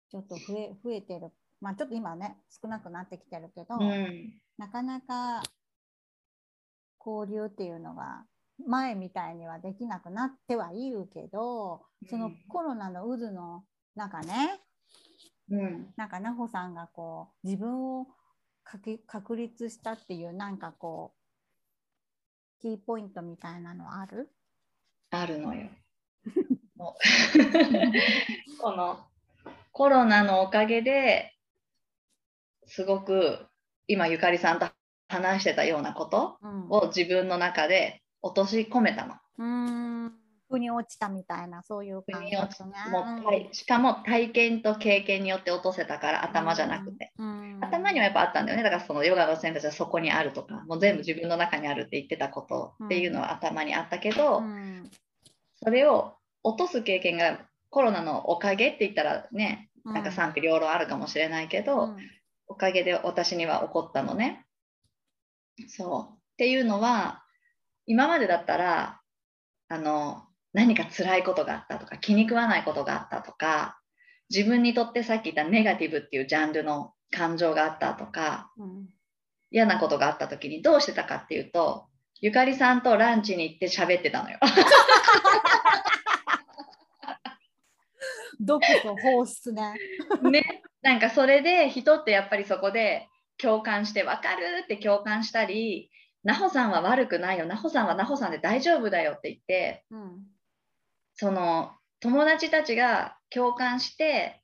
[0.09, 1.31] ちょっと増え増えてる。
[1.59, 5.43] まあちょっと今ね少なくなってきてるけど、うん、なかなか
[7.05, 8.25] 交流っていうのが
[8.65, 13.63] 前みたいにはできなくなってはいるけど、そのコロナの渦の
[13.95, 14.59] 中ね、
[15.51, 18.07] うん、なんか奈穂さんがこう自分を
[19.05, 21.13] 確立したっていうなんかこ
[22.57, 24.31] うキーポイントみたいなのある？
[25.11, 25.69] あるのよ。
[28.59, 28.99] この
[29.71, 31.33] コロナのおかげで
[32.65, 33.45] すごく
[33.87, 34.67] 今ゆかりさんと
[35.07, 36.37] 話してたようなこと
[36.69, 39.15] を自分の中で落とし込めたの。
[39.37, 40.20] うん
[40.51, 42.49] 腑に落ちたみたいなそういう感じ、ね、も
[43.49, 47.11] うしかも体験と経験によって落とせたから頭じゃなくて、
[47.61, 48.63] 頭にはやっぱあったんだよね。
[48.63, 54.43] だからそのヨガの先生はそこにあるとかもう全部自分の中にあるって言ってたことっていうのは頭にあったけど、
[55.63, 57.39] それを落とす経験が
[57.69, 61.95] コロナのおかげって言ったらねなんか賛否両論あるかもしれないけど、
[62.47, 64.45] おかげで私には起こったのね。
[65.67, 66.15] そう。
[66.15, 67.23] っていうのは
[67.85, 68.99] 今までだったら
[69.69, 70.23] あの
[70.53, 73.79] 何か辛いことがあったとか気に食わないことがあったとか
[74.29, 78.87] 自分にとってさっき言ったネガティブっていうジャンルの感情があったとか、うん、
[79.51, 81.85] 嫌なことがあった時にどうしてたかっていうと
[82.21, 84.37] ゆかりさんとランチに行って喋ってたのよ。
[88.39, 89.75] 毒と放出ね。
[90.23, 95.91] ねなんかそれで人ってやっぱりそこで共感して分かるって共感したり
[96.23, 100.25] 奈穂さんは悪くないよ奈穂さんは奈穂さんで大丈夫だよって言って、うん、
[101.21, 101.69] その
[101.99, 104.41] 友達たちが共感して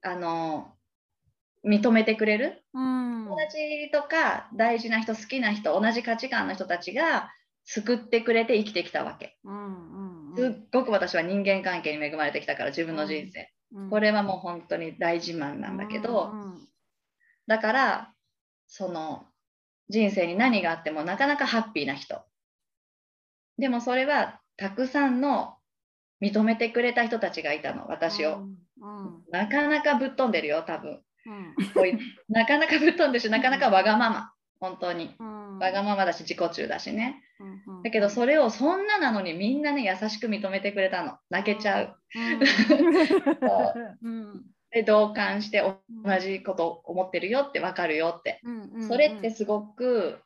[0.00, 0.72] あの
[1.62, 7.30] 認めてくれる、うん、友達とか大事な人好きな人同じ価値観の人たちが
[7.66, 16.68] 救ってくれて生きてきたわけ、うんうんうん、すっごく私は人間関係に恵まれてきたから自分の人生、うん、これはもう本当に大自慢なんだけど、うんうん、
[17.46, 18.12] だから
[18.68, 19.26] その
[19.90, 22.22] 人生に何があってもなかなかハッピーな人。
[23.58, 25.55] でもそれはたくさんの
[26.22, 28.44] 認めてくれた人たちがいたの私を、うんう
[29.10, 31.54] ん、なかなかぶっ飛んでるよ多分、うん、
[32.28, 37.22] なかなかぶっ飛んでるしなかなかわがまま本当に、わがままだし自己中だしね、
[37.84, 41.18] だけどそれをそんななのにみんなね優しく認めてくれたの。
[41.28, 41.94] 泣けちゃう、
[44.70, 45.76] で同感して同
[46.18, 48.40] じこと思ってるよって分かるよって、
[48.88, 50.22] それってすごく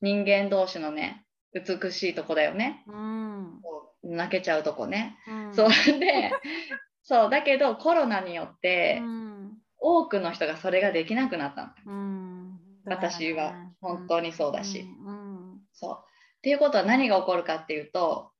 [0.00, 3.60] 人間同士のね美しいとこだよね、うん、
[4.02, 6.32] 泣けちゃうとこね、うん、そうで
[7.02, 14.86] そうだけどコロナによって、うん、多くの人がそれができなくなったの、うん、私は本当にそうだし、
[15.72, 15.98] そう。
[16.38, 18.32] っていうことは何が起こるかっていうと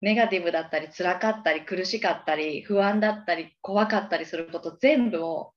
[0.00, 5.52] ネガティブだったり辛かったり苦しかったり不安だったり怖かったりすること全部を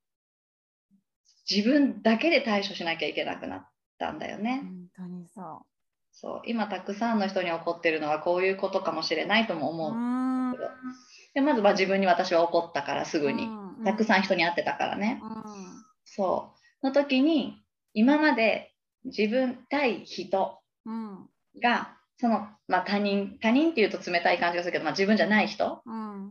[1.49, 3.67] 自分だけで対処しなきゃいけなくなっ
[3.97, 4.61] たんだよね。
[4.63, 5.72] 本当にそう
[6.13, 10.57] そう今たくさんの人に起こってるのはこういうことかもしれないとも思う。
[11.33, 13.49] でまずは自分に私は起こったからすぐに、
[13.83, 15.19] たくさん人に会ってたからね、
[16.05, 16.53] そ
[16.83, 16.87] う。
[16.87, 17.57] の時に
[17.93, 18.71] 今まで
[19.05, 20.59] 自分対人
[21.61, 25.81] が、その、まあ、他人他人っていうと冷たい感じがするけど、まあ、自分じゃない人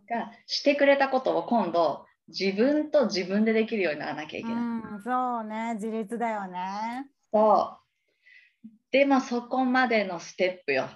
[0.08, 4.54] がしてくれたことを今度自分と自分でできるようにならなきゃいけない。
[4.54, 5.74] うん、そうね。
[5.74, 7.06] 自立だよね。
[7.32, 7.81] そう
[8.92, 10.88] でもそこまでのステップよ。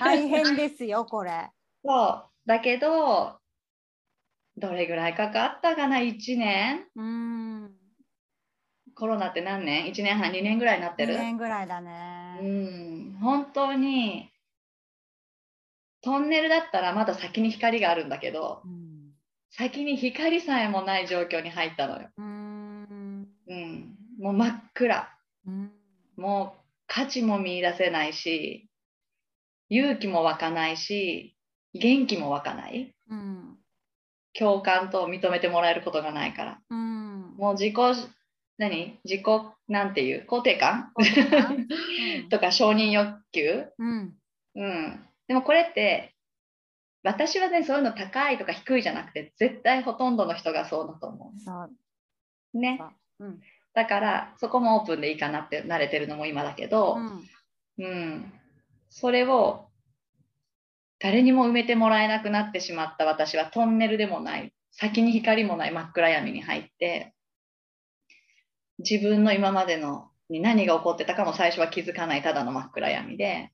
[0.00, 1.50] 大変ですよ、これ。
[1.84, 2.30] そう。
[2.46, 3.38] だけど、
[4.56, 6.86] どれぐらいかかったかな、1年？
[6.96, 7.70] うん
[8.94, 12.38] コロナって何年 ?1 年半、2年ぐらいになってる ?2 年ぐらいだね。
[12.40, 13.18] うん。
[13.20, 14.30] 本当に、
[16.00, 19.12] トンネルだったらまだ先に光があるんだけど、うん、
[19.50, 22.08] 先に光さえもない状況に入ったのよ。
[22.16, 23.28] うん。
[23.46, 25.08] うん、もう真っ暗。
[25.46, 25.72] うん、
[26.16, 26.61] もう
[26.94, 28.68] 価値も見いだせないし
[29.70, 31.34] 勇気も湧かないし
[31.72, 33.56] 元気も湧かない、うん、
[34.38, 37.74] 共感と認めてもらえることがないから、うん、もう自己
[38.58, 38.98] 何？
[39.04, 39.24] 自己
[39.68, 40.26] なんていう？
[40.28, 40.92] 肯定感？
[42.30, 44.14] とか承認欲求、うん、
[44.54, 46.14] うん、でもこれって
[47.02, 51.32] 私はねそういうの高いとか低いじゃなくて絶対ほとんどの人がそうだと思
[52.54, 52.58] う。
[52.58, 52.78] ね。
[53.18, 53.40] うん、
[53.74, 56.98] だからそこもオープンでいいかなって慣れてるのも今だけど、
[57.78, 58.32] うん、うん、
[58.90, 59.66] それを
[60.98, 64.52] 誰にも埋めてもらえなくなってしまった私はトンネルでもない。
[64.72, 67.14] 先に光もない真っ暗闇に入って
[68.78, 73.52] 自分の今までのに何が起こってたかも最初は気づかないただの真っ暗闇で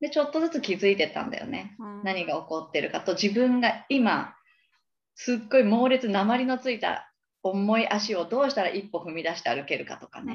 [0.00, 4.34] でちょっとずつ気づいてたんだよね、うん、何が起こってるかと自分が今
[5.14, 7.10] すっごい猛烈鉛のついた
[7.44, 10.34] 重い足をどうしたら一歩踏み出して歩けるかとかね、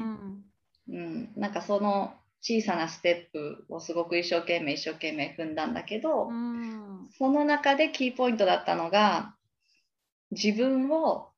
[0.88, 9.34] うん、うん、なんかその小さなステップをすごく一生懸命一生懸命踏んだんだけど、うん、その中でキーポイントだったのが
[10.32, 11.30] 自分を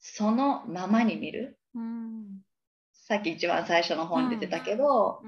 [0.00, 2.40] そのままに見る、うん、
[2.94, 5.20] さっき一番最初の本に出てたけど、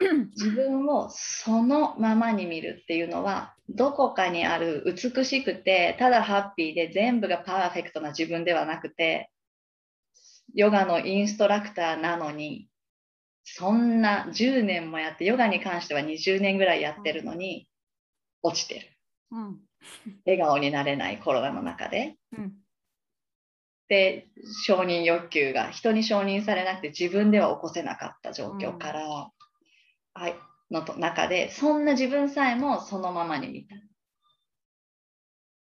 [0.36, 9.30] 自分をそのままに見るっていうのはどこかにある美しくてただハッピーで全部がパーフェクトな自分ではなくて
[10.54, 12.68] ヨガのインストラクターなのに
[13.44, 17.68] そんな10年もやってヨガに関しては20年ぐらいやってるのに
[18.42, 18.86] 落ちてる、
[19.32, 19.58] うん、
[20.26, 22.52] 笑顔になれないコロナの中で、うん、
[23.88, 24.28] で
[24.66, 29.30] 承認欲求が人に承認されなくて自分では起こせなかった状況から、
[30.14, 30.36] はい、
[30.70, 33.74] の中でそんな自分さえもそのままに見た。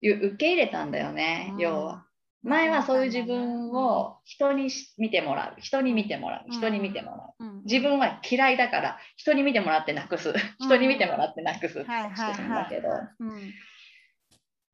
[0.01, 2.05] 受け入れたんだよね、うん、要は。
[2.43, 5.61] 前はそういう自分を人に見てもらう。
[5.61, 6.51] 人に見てもらう。
[6.51, 11.79] 人に見てもらう、うん、自分は嫌いだから人に見てもらってなくす、人に見てもらってなくす。
[11.79, 12.89] ってしてるんだけど。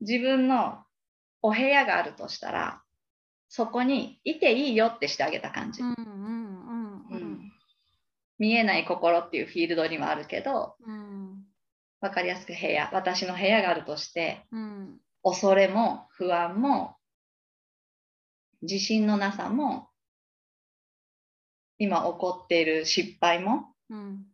[0.02, 0.84] 自分の
[1.42, 2.82] お部屋があるとしたら
[3.48, 5.82] そこにいていいよってしてあげた感じ。
[8.40, 11.44] 見えない心っていうフィールドにはあるけど、うん、
[12.02, 16.96] 分かりやすく部屋私の部屋があるとして、うん、恐れも不安も
[18.62, 19.90] 自信のなさも
[21.78, 24.26] 今起こっている失敗も、うん、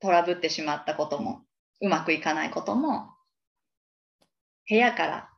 [0.00, 1.42] トラブってしまったことも
[1.80, 3.10] うまくいかないことも
[4.68, 5.30] 部屋から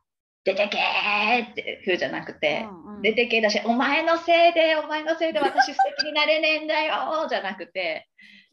[0.49, 8.07] 出てけーって風じゃなくて、うんうん、出てけだし、お前のせいで、お前のせいで私素敵になれねえんだよじゃなくて、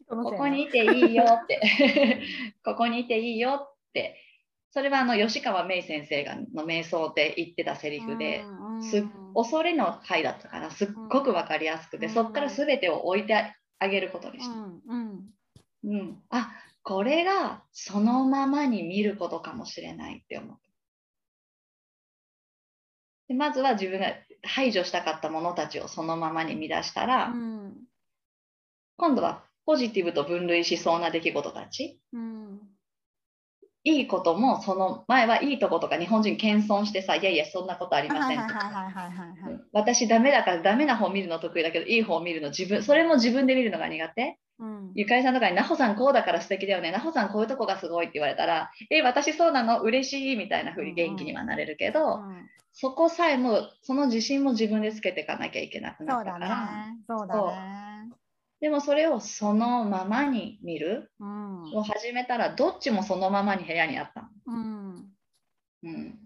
[0.07, 2.21] ここにいていいよって、
[2.63, 4.21] ここにいていいよって、
[4.71, 8.43] それはあの吉川芽衣先生がの瞑想で言ってたセリフで、
[8.81, 14.53] す恐れの回だったからすっごく分かりやすくて、そこから全てを置いてあげることにした。
[14.53, 15.33] うん
[15.83, 16.51] うん、あ
[16.83, 20.57] これがそのままに見ることかもしれないって思う。
[23.27, 24.13] でまずは自分が
[24.43, 27.73] 排除したかったものたちをそのままに見出したら、うん、
[28.97, 32.59] 今度はポジティブと分類しそうな出来事たち、うん、
[33.83, 38.71] いいこともその前はいいとことか日本人謙遜してさいやいやそんなことありませんとか。
[39.73, 46.91] 私ダメだからダメな方見るの得意だけどいい方見るの自分それも自分で見るのが苦手、うん、ゆかりさんとかに「なほさんこうだから素敵だよね。
[46.91, 49.81] なほさんこういうとこがすごい」って言われたら「え私そうなの？
[49.81, 52.29] 嬉しい」みたいな風に元気にはなれるけど、うん。
[52.29, 56.47] うん、そこさえもその自信も自分でつけていかなきゃいけなくなったから。
[57.07, 57.37] そうだね。
[57.37, 58.11] そうだね。
[58.59, 61.11] でもそれをそのままに見る
[61.73, 64.31] を始めたらどっちもそのままに部屋にあった
[65.83, 66.17] うん、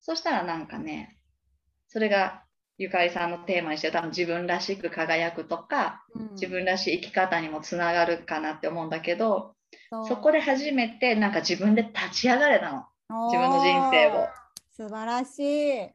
[0.00, 1.16] そしたらなんかね
[1.86, 2.42] それが
[2.78, 9.54] ゆかりさんのテーマにして多分自分らしく輝くとか、うん、自分らしい生き方にもつながるかなって思うんだけど
[10.06, 12.84] そこで初めてなんか自分で立ち上がれたの。
[13.26, 14.28] 自分の人生を。
[14.76, 15.90] 素晴らしい。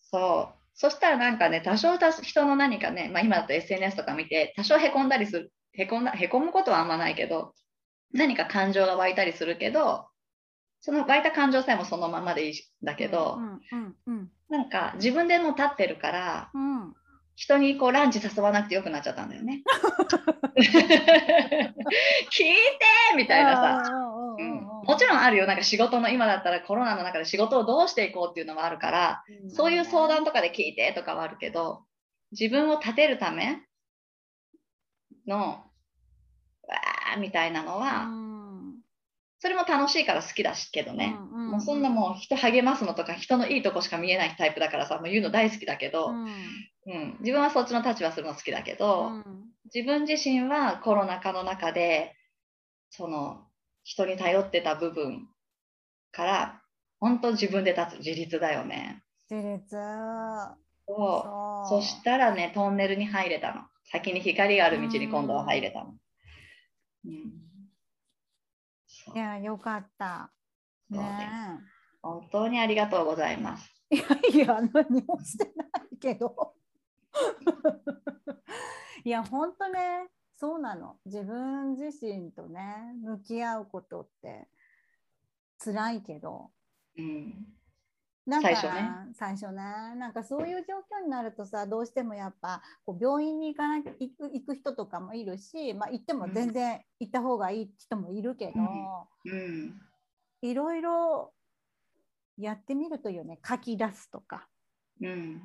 [0.00, 0.56] そう。
[0.74, 7.54] そしたらなんかね、多少人の何かね、まあ、今だと SNS とか見て、多少へこんだりする、へこんだ、へこむことはあんまないけど、
[8.12, 10.06] 何か感情が湧いたりするけど、
[10.80, 13.38] その湧いた感情さえもそのままでいいんだけど、
[14.48, 16.94] なんか自分でも立ってるから、うん、
[17.34, 19.62] 人にこうランチ誘わなくてよくなっちゃったんだよね。
[20.56, 22.54] 聞いて
[23.16, 23.92] みたいなさ。
[24.86, 25.46] もちろんあるよ。
[25.46, 31.82] なんか仕事の今だったらコロナの中で仕事をどうしていこうっていうのもあるから、うん、そういう相談とかで聞いてとかはあるけど
[32.30, 33.58] 自分を立てるため
[35.26, 38.25] のわーみたいなのは、うん、
[39.38, 49.10] それも楽しいから好きだしけどね、うんうんうん、もうそんなもう人励ますのとか人のいいとこしか見えないタイプだからさもう言うの大好きだけど、うん、うん、自分はそっちの立場するの好きだけど、
[49.74, 52.14] 自分自身はコロナ禍の中で
[52.90, 53.42] その
[53.82, 55.28] 人に頼ってた部分
[56.12, 56.62] から
[56.98, 59.02] 本当自分で立つ自立だよね。
[59.30, 59.76] 自立。
[60.88, 61.68] そう。
[61.68, 63.62] そしたらねトンネルに入れたの。
[63.84, 65.94] 先に光がある道に今度は入れたの。
[67.04, 67.45] うん、
[69.14, 70.32] いやよかった。
[70.90, 71.60] ね
[72.02, 73.72] 本当にありがとうございます。
[73.90, 74.02] いや
[74.32, 76.54] いや何もしてないけど。
[79.04, 84.48] いや本当ねそうなの自分自身とね向き合うことって
[85.58, 86.50] 辛いけど、
[86.98, 87.46] うん、
[88.26, 89.62] なんか最初ね最初ね
[89.98, 98.52] なんかそういう状況になるとさどうしてもやっぱこう病院に行かな行く行く人とかもいるし、まあ、行っても全然行った方がいい人もいるけど、
[100.42, 101.32] いろいろ
[102.36, 104.48] やってみるというね書き出すとか。
[105.00, 105.42] うん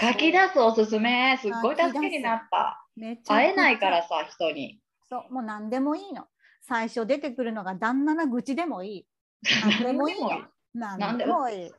[0.00, 2.86] 書き出すおすすめすっごい助けになった。
[3.26, 4.80] 会えないからさ人に。
[5.08, 6.26] そうもう何でもいいの。
[6.62, 9.06] 最初出てくるのが旦那の愚痴でもいい。
[9.82, 10.48] 何でもいいよ。
[10.74, 11.72] 何でもいい。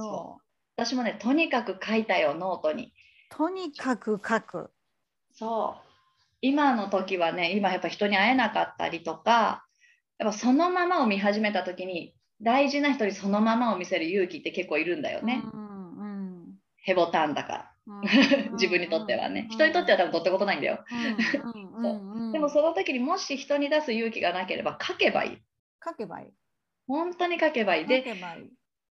[0.00, 0.42] そう。
[0.76, 2.92] 私もねとにかく書いたよノートに。
[3.30, 4.70] とにかく書く。
[5.34, 5.86] そう。
[6.42, 9.66] 今の時はね今やっぱ人に会えなかったりとか
[10.18, 15.42] やっぱそのままを見始めた時に大事な人にそのままを見せる勇気って結構いるんだよね。
[15.52, 15.70] うん
[16.82, 17.70] ヘボタンだから。
[18.52, 19.48] 自分にとってはね。
[19.50, 20.84] 人にとっては多分どってことないんだよ。
[22.32, 25.38] でもその時にもし人に出す勇気がなければ書けばいい。
[25.84, 26.28] 書けばいい。
[26.86, 27.86] 本当に書けばいい。
[27.86, 28.02] で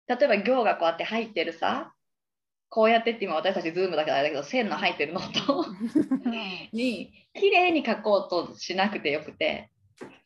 [0.07, 1.93] 例えば行がこうやって入ってるさ
[2.69, 5.65] こうやってって今私たちズームだけどあれだけど線の入ってるノート
[6.73, 9.69] に綺麗に書こうとしなくてよくて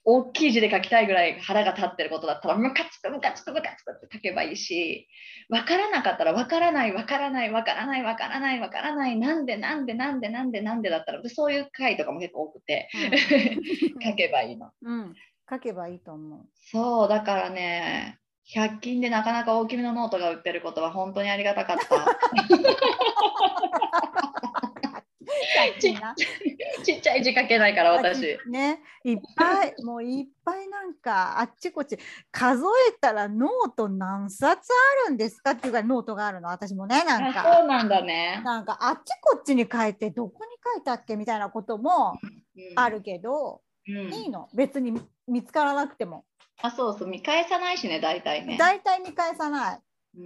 [0.04, 5.08] 大きい字で書きたいぐらい腹が立ってることだったらムカつくムカつくムカつくって書けばいいし
[5.50, 15.14] 分からなかったら分からない分からない分からない分からない分からないなんでなんでなんでなんでなんでだったらそういう回とかも結構多くて、うん、 書けばいいの、うん、
[15.48, 16.48] 書けばいいと思う。
[16.56, 18.18] そうだからね
[18.54, 21.86] 100均でなかなか大きめのノートが売ってることは本当にありがたかった。
[25.80, 25.94] ち
[26.84, 28.40] ちっちゃい字書けないから私。
[28.50, 28.82] ね。
[29.04, 31.98] いっぱいもういっぱいなんかあっちこっち
[32.32, 34.72] 数えたらノート何冊
[35.06, 37.56] あるんですかっていうかノートがあるの私もねなんか。
[37.58, 38.42] そうなんだね。
[38.44, 42.18] なんかあっちこっちに書いてどこに書いたっけみたいなことも
[42.76, 44.50] あるけど、うん、いいの。
[44.56, 46.26] 別に見つからなくても。
[46.62, 48.58] あそうそう見返さないしね大体ね。
[48.58, 49.80] 大体見返さない。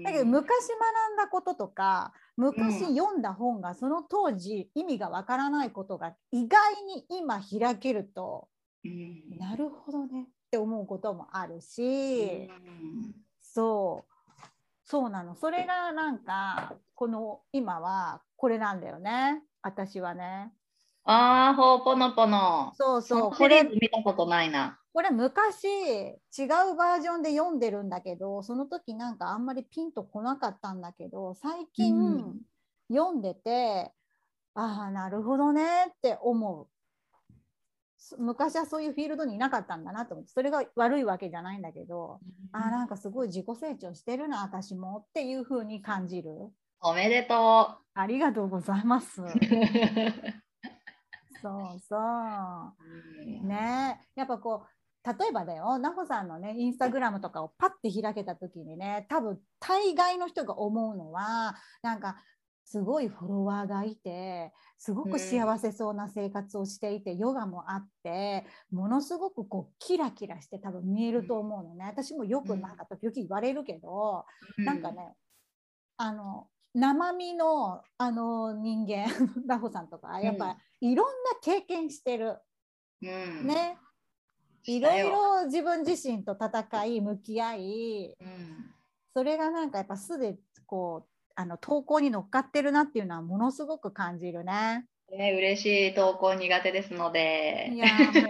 [0.03, 8.47] だけど昔学んだこととか昔読んだ本がその当時意味がわからないことが意外に今開けると、
[8.85, 10.23] うん、なるほどね。
[10.23, 12.47] っって思うこともあるし、
[13.41, 14.13] そう。
[14.83, 15.33] そうなの。
[15.33, 19.41] それがなんかこの今はこれなんだよね。
[19.63, 20.53] 私はね。
[21.05, 22.73] ああ、ほうぽのぽの。
[22.75, 23.31] そうそう。
[23.31, 24.79] これ見たことないな。
[24.93, 32.35] これ昔違うバージョンで読んでるんだけどその時なんかあんまりピンとこなかったんだけど最近
[32.91, 33.91] 読んでて、
[34.55, 36.67] うん、ああなるほどねって思う。
[38.19, 42.19] 昔はそういうフィールドにいなかったんだなと思ってそれが悪いわけじゃないんだけど、
[42.53, 46.31] うん、あなんかすごい自己成長してるな私もっていう風に感じる。
[46.81, 47.83] おめでとう。
[47.95, 49.21] ありがとうございます。
[51.43, 53.45] そうそう。
[53.45, 53.99] ね。
[54.15, 55.65] やっぱこう例えばだよ。
[55.65, 62.15] 奈穂さんのねインスタグラムとかをパッて開けた時にね多分大概の人が思うのはなんか
[62.65, 74.25] すごいフォロワーがいてすごく幸せそうな生活をしていて、うん、ヨガもあってものすごくこうキラキラして多分見えると思うのね、私もよくなんか時々言われるけど、
[74.57, 75.13] うん、なんかね
[75.97, 79.07] あの生身のあの人間
[79.45, 82.39] ラホさんとかやっぱいろんな経験してる、
[83.01, 83.77] うん、ね。
[84.65, 88.73] いろいろ自分自身と戦い向き合い、うん、
[89.13, 94.87] それがなんかやっぱすでこうあの投稿に乗っかってるなっていうのはものすごく感じるね。
[95.17, 97.69] ね、嬉しい投稿苦手ですので。
[97.73, 97.87] いや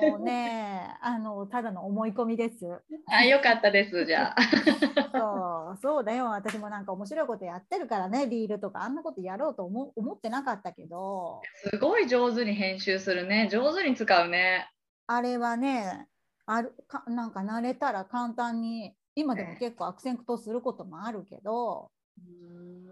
[0.10, 2.66] もうね あのただの思い込みです。
[3.08, 4.42] あよかったですじゃあ。
[5.14, 11.42] そうそうだよ私もなんか面白いことやってるからねリールとかあんなことやろうと思思ってなかったけど。
[11.56, 14.70] すごい上手に編集するね上手に使うね。
[15.08, 16.08] あれはね
[16.46, 21.92] あるかなんか慣れたら簡単に今でも結構悪戦苦闘することもあるけど。
[22.16, 22.83] そうそう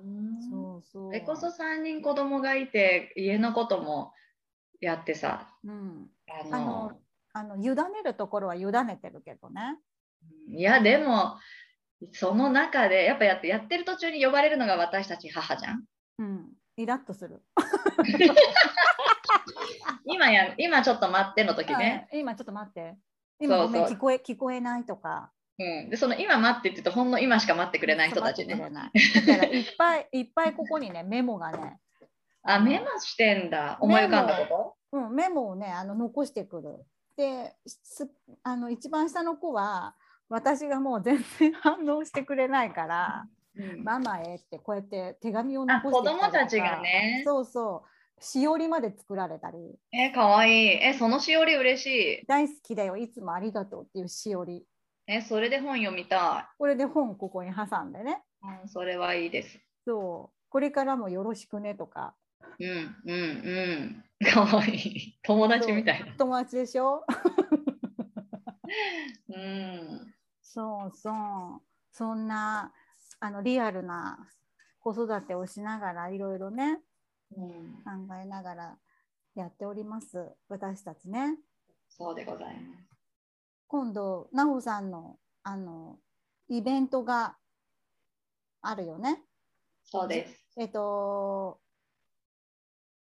[0.83, 4.13] それこそ3人子供がいて家のことも
[4.79, 6.07] やってさ、うん、
[6.51, 6.91] あの
[7.33, 9.77] あの委ねるところは委ねてるけどね
[10.49, 11.37] いやでも
[12.13, 15.83] その中でやっぱやってやってる途中に呼ばれるのが私たち母じゃん。
[16.17, 17.43] うん、イラッとする。
[20.05, 22.07] 今や今ちょっと待っての時ね。
[22.11, 22.97] 今ちょっと待って。
[23.39, 25.31] 今聞こえ聞こえないとか。
[25.59, 28.55] うん、でその今待ってって言うとほんの今しか待ってくれない人たちね。
[28.55, 31.79] だからいっぱいいっぱいここにねメモがね。
[32.43, 33.77] あメモしてんだ。
[33.79, 34.97] 思い浮かんだこと？
[34.97, 36.85] うんメモをねあの残してくる。
[37.15, 37.53] で
[38.43, 39.95] あの一番下の子は
[40.29, 47.21] 私がもう全然反応してくれないから、うん、ママへってこうやって手紙を残して子供たちがね。
[47.25, 48.23] そうそう。
[48.23, 49.57] しおりまで作られたり。
[49.91, 50.67] えかわいい。
[50.81, 51.85] えそのしおり嬉し
[52.21, 52.25] い。
[52.27, 52.95] 大好きだよ。
[52.95, 54.63] いつもありがとうっていうしおり
[55.07, 56.55] えそれで本読みたい。
[56.57, 58.21] これで本ここに挟んでね。
[58.63, 59.59] うんそれはいいです。
[59.85, 60.37] そう。
[60.49, 62.15] これからもよろしくねとか。
[62.59, 64.31] うんうんうん。
[64.31, 65.19] かわいい。
[65.23, 66.13] 友達みたいな。
[66.15, 67.03] 友達でしょ？
[69.29, 70.13] うん。
[70.41, 71.61] そうそう。
[71.91, 72.71] そんな
[73.19, 74.27] あのリアルな
[74.79, 76.79] 子育てをしながらいろいろね、
[77.35, 77.73] うん、
[78.07, 78.77] 考えながら
[79.35, 80.31] やっております。
[80.49, 81.37] 私たちね。
[81.89, 82.90] そうでございます。
[83.71, 85.97] 今度奈穂さんのあの
[86.49, 87.37] イベントが
[88.61, 89.23] あるよね。
[89.85, 90.45] そうです。
[90.57, 91.57] えっと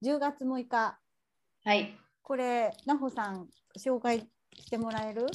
[0.03, 0.97] 10月6日。
[1.63, 1.95] はい。
[2.23, 3.47] これ奈穂さん
[3.77, 5.27] 紹介してもらえる？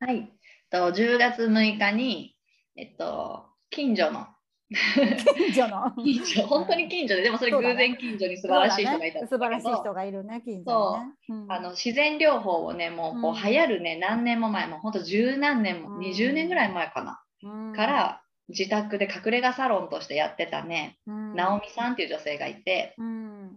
[0.00, 0.32] はい。
[0.70, 2.34] と10月6日に、
[2.74, 4.26] えっと、近所の
[4.72, 5.92] 近所の。
[6.02, 23.50] 近所本当に近所ででもそれ偶然近所に素晴らしい人がいた、ね、素晴らしい人がいるね近所ね、そう、うん、あの自然療法をねもうこう流行るね、うん、何年も前も本当十何年も、うん、20年ぐらい前かな、うん、から自宅で隠れ家サロンとしてやってたね、うん、直美さんっていう女性がいて、うん、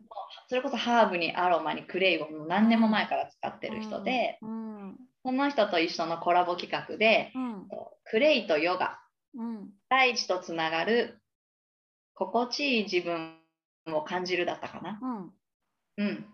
[0.48, 7.68] それこそハーブにアロマにクレイをもう何年も前から使ってる人で、うん、その人と一緒のコラボ企画で、うん、
[8.06, 9.00] クレイとヨガ、
[9.96, 11.20] うん、大地とつながる
[12.14, 13.38] 心地いい自分
[13.88, 15.00] を感じるだったかな。
[15.98, 16.26] うん、うん、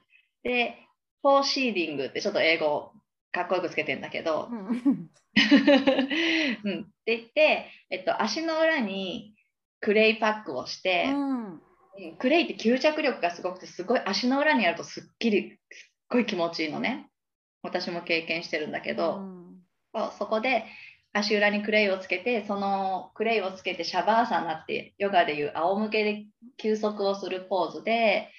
[0.44, 0.78] で、
[1.22, 2.92] for seeding ってちょっと英語
[3.32, 4.68] かっこよくつけてんだけど、うん、
[6.64, 9.34] うん、って言って、えっと、足の裏に
[9.80, 11.62] クレイパックをして、うん、
[12.18, 17.08] クレイって吸着力がすごくてすごい足の裏にやるとすっきりすっごい気持ちいいのね。
[17.64, 20.66] 私も経験してるんだけど、うん、そこで
[21.14, 26.26] 足裏にクレイをつけてそのクレイをつけてシャバーサナってヨガでいう仰向けで
[26.58, 28.30] 休息をするポーズで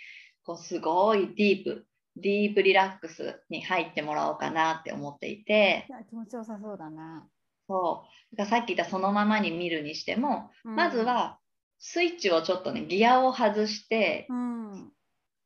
[0.44, 5.86] こうすごいディープディープリラックスに入ってもらおうかなって思っていて。
[6.10, 7.26] 気持ちよさそうだな。
[7.66, 8.04] そ
[8.36, 8.44] う。
[8.44, 11.38] さっき言ったそのままに見るにしても、うん、まずは
[11.78, 14.92] スイッチをちょっとねギアを外して、うん、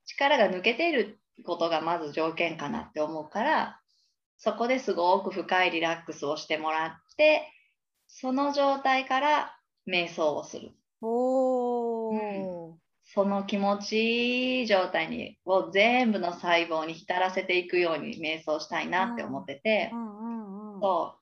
[0.06, 3.80] 力が抜けていることがまず条件かなって思うから
[4.38, 7.52] そこですごく深いリラックスをしてもらって
[8.06, 9.56] その状態から
[9.88, 10.72] 瞑想をする。
[11.02, 19.90] おー、うん、その気持ちいい状態にを全部の細胞に浸らせていくように瞑想したいなって思ってて、
[20.80, 21.14] そ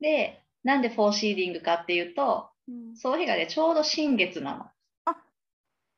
[0.00, 0.02] う。
[0.02, 4.66] でなんで for seeding かっていうと、うん、その日がねちょうど新月なの。
[5.04, 5.16] あ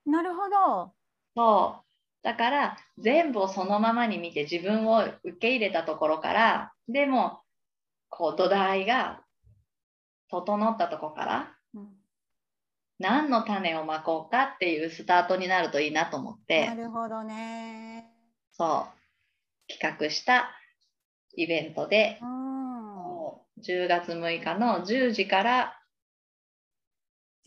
[0.07, 0.93] なるほど。
[1.37, 1.85] そう。
[2.23, 7.41] だから全部をそのままに見て自分を受け入れたところからでも
[8.17, 9.21] こう土台が
[10.31, 11.89] 整ったとこから、うん、
[13.01, 18.09] 何の種をまこうかっていうスタートになるといいなと思ってなるほどね。
[18.53, 18.87] そ
[19.69, 20.51] う企画した
[21.37, 23.31] イベントで、うん、
[23.63, 25.81] 10月6日の10時から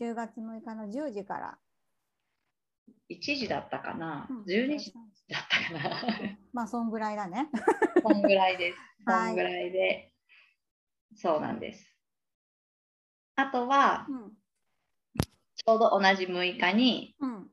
[0.00, 1.58] 10月6日の10時から。
[3.10, 4.92] 1時だったかな、うん、12時
[5.28, 6.38] だったかな。
[6.52, 7.48] まあそんぐらいだね。
[8.02, 8.78] そんぐらいです。
[9.06, 10.12] そんぐらいで、はい、
[11.16, 11.84] そうなんです。
[13.36, 14.32] あとは、うん、
[15.56, 17.46] ちょうど同じ6日に、うん、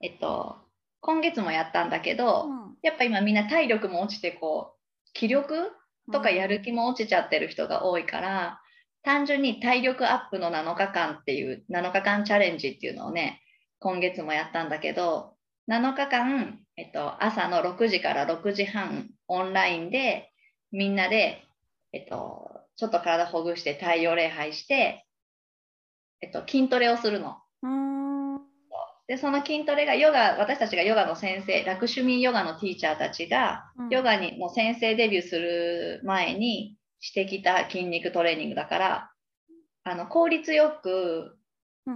[0.00, 0.56] えっと
[1.00, 2.48] 今月もやったんだけど、
[2.82, 5.70] やっぱ今みんな体力も落ちてこう気力
[6.12, 8.60] とかやる気も落ちちゃってる人が多いから、
[9.02, 13.40] 単純に体力アップの7日間っていう7日間チャレンジっていうのをね
[13.78, 15.34] 今月もやったんだけど
[15.70, 20.30] 7日間、えっと、朝の6時から6時半オンラインで
[20.72, 21.44] みんなで、
[21.92, 25.04] えっと、ちょっと体ほぐして太陽礼拝して、
[26.20, 27.38] えっと、筋トレをするの。
[29.08, 39.10] でその筋トレがヨガ私たちがヨガの先生ラクシュミーヨガのティーチャーたちが、うん、ヨガにもう先生デビューする前にしてきた筋肉トレーニングだから
[39.84, 41.38] あの効率よく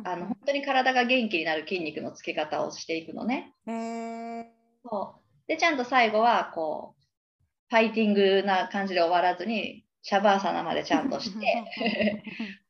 [0.04, 3.52] あの本当に体が元気になる筋肉のつけ方をしていくのね。
[4.82, 5.48] そう。
[5.48, 7.02] でちゃんと最後はこう
[7.68, 11.64] ファイティングな感じで終わらずにシャバーサナまでちゃんとして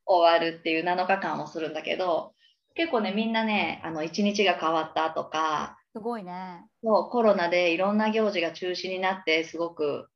[0.06, 2.34] 終わるっていう7日間をするんだけど
[2.74, 6.64] 結構ねみんなねあの1日が変わったとかすごいね。
[6.82, 10.08] そうコロナでいろんな行事が中止になってすごく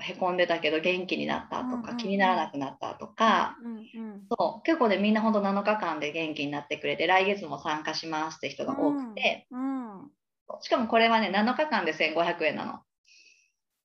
[0.00, 10.10] へこんでたけど元気になったとか、うんうん、気にならなくなったとか、うんうん、そう結構ねみんなほんと7日間で元気になってくれて来月も参加しますって人が多くて、うんうん、
[10.60, 12.80] しかもこれはね7日間で1500円なの。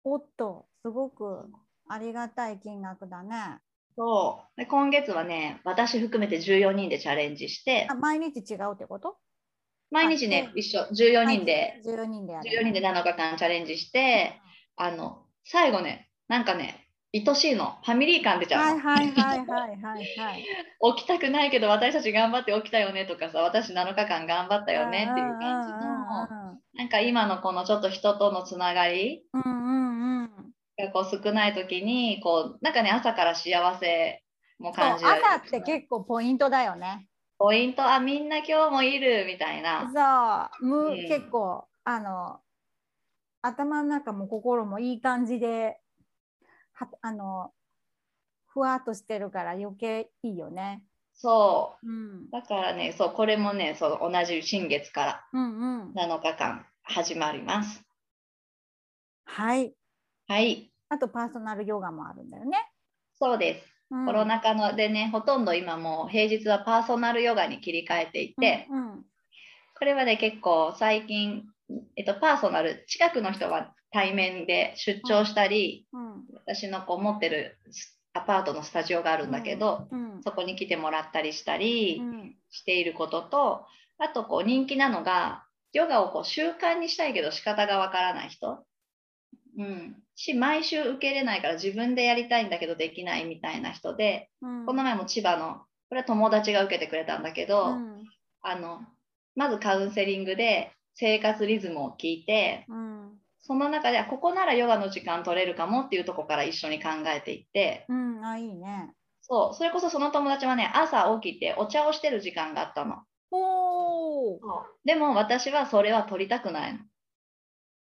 [0.03, 1.49] おっとすごく
[1.87, 3.59] ありがたい金額だね。
[3.95, 4.59] そう。
[4.59, 7.87] で今月はね私含めて14人でチャレンジして。
[7.89, 9.17] あ毎日違うってこと？
[9.91, 10.81] 毎日ね一緒。
[10.91, 11.79] 14人で。
[11.85, 14.39] 14人で14人で7日間チャレンジして、
[14.75, 18.83] あの最後ね、なんかね、愛しいの、ファミリー感出ちゃうの。
[18.83, 20.45] はいはいはいはいはい、
[20.95, 25.77] 起きたくないけど私たち頑張って起きたよねとかさ、私7日間頑張ったよねっていう感じの、
[26.73, 29.23] なんか今のこのちょっと人とのつながり
[30.77, 34.23] がこう少ない時に、こう、なんかね、朝から幸せ
[34.59, 35.11] も感じる。
[35.11, 37.07] 朝って結構ポイントだよね。
[37.37, 40.49] ポイント、あ、みんな今日もいるみたいな。
[40.59, 42.39] そう、む、うん、結構、あの、
[43.43, 45.77] 頭の中も心もいい感じで
[46.71, 47.51] はあの
[48.47, 50.81] ふわっとしてるから余計いいよね。
[51.13, 57.83] そう、うん、だからねそうこれもねそう同じ新月から7日間始まります。
[59.25, 59.73] はい。
[60.27, 60.71] はい。
[60.89, 62.57] あとパーソナルヨガもあるんだよね。
[63.19, 63.73] そうです。
[63.91, 69.05] うん、コロナ禍のでねほとんど今もう平日はパーソナルヨガに切り替えていて、うんうん、
[69.77, 71.43] これはね結構最近
[71.95, 77.57] えっと、パーソナル近くの人は対面で出張したり、うん、私のこう持ってる
[78.13, 82.01] アパートのスタジオがあるんだけど、うんうん、そこに来てもらったりしたり
[82.49, 83.65] していることと
[83.97, 88.63] あとこう人気なのがヨガをこう習慣にしたいけど仕方がわからない人、
[89.57, 97.75] うん、し毎週受け入れないから自分でやりたいんだけどできないみたいな人で、この前も千葉のこれは友達が受けてくれたんだけど、
[98.41, 98.81] あの
[99.35, 103.11] まずカウンセリングで生活リズムを聞いて、うん、
[103.41, 108.93] その中ではここならヨガの時間取れるかもっていうとこから一緒に考えていって、うん、あいいね。
[109.21, 109.55] そう。
[109.55, 112.97] それこそその友達はね朝起きてお茶をしてる時間があったの。
[113.31, 114.39] お
[114.85, 116.79] でも私はそれは取りたくないの。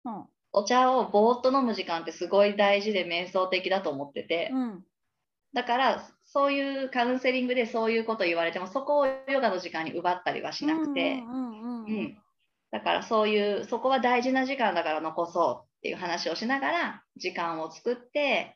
[0.05, 4.83] うん、お茶をぼーっと飲む時間ってすごい大事で瞑想的だと思ってて、うん、
[5.53, 12.17] だからそういうカウンセリングでそういうこと言われてもそこをヨガの時間に奪ったりはしなくて、うん
[12.71, 18.55] だからそういうそこは大事な時間だから残そうっていう話をしながら時間を作って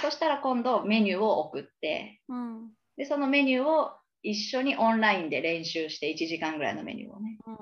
[0.00, 3.90] そしたら今度メニューを送って、うん、でそのメニューを
[4.22, 7.56] 一緒にオンラインで練習して1時間ぐらいのメニューをね、うん、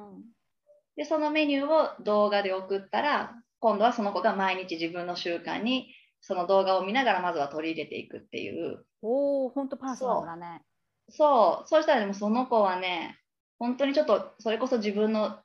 [0.97, 5.89] でそのメニューを動画で送ったら今度はその子が毎日自分の習慣に
[6.21, 8.85] その動画を見ながらまずは取り入れていくっていう。
[9.03, 10.63] おお本当パーソナルだね。
[11.09, 11.69] そう。
[11.69, 11.83] そう。
[11.83, 13.19] したらでもその子はね
[13.59, 15.39] 本当にちょっとそれこそ自分の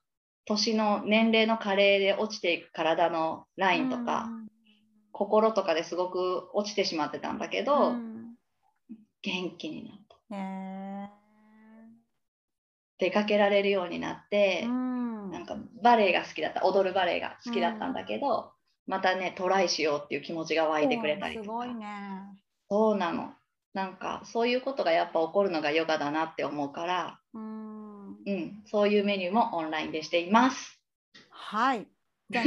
[0.46, 4.30] 年の年齢の加齢で落ちていく体のラインとか、
[5.12, 7.94] 心とかですごく落ちてしまってたんだけど、
[9.22, 11.23] 元気になった。
[13.00, 18.52] 出かけられるようになって、なんかバレエが好きだった踊るバレエが好きだったんだけど、
[18.86, 21.44] またねトライしようっていう気持ちが湧いてくれたりとか。
[21.46, 21.88] すごいね。
[22.70, 23.34] そうなの。
[23.74, 30.80] なんかそういうことがやっぱ起こるのがヨガだなって思うから、うん、うん、そういうメニューもオンラインでしています。
[31.30, 31.88] はい。
[32.30, 32.46] じゃあ、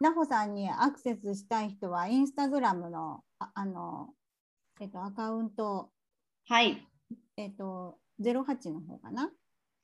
[0.00, 4.14] なほ さんにアクセスしたい人は、インスタグラムのああの、
[4.80, 5.90] えっと、アカウント、
[6.46, 6.86] はい。
[7.36, 9.30] えっと、08の方かな？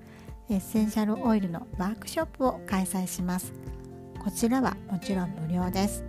[0.48, 3.52] エッセンシャルオイルのワークショップを開催します。
[4.24, 6.04] こちらはもちろん無料です。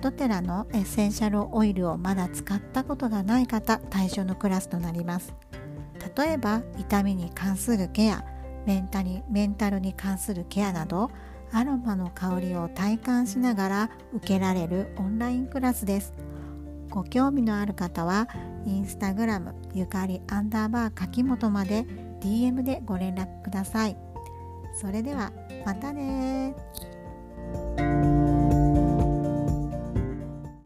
[0.00, 5.34] ドテラのエッセンシャルオイルをまだ使ったことがない方対象のクラスとなります。
[6.16, 8.24] 例えば痛みに関するケア
[8.64, 11.10] メンタリメンタルに関するケアなど
[11.52, 16.14] アロマの香りを体感しながら受けられるオンラインクラスです。
[16.88, 18.28] ご興味のある方は
[18.64, 21.84] インスタグラムゆかりアンダーバー柿本まで
[22.24, 23.96] DM でご連絡ください。
[24.74, 25.30] それでは
[25.64, 26.54] またね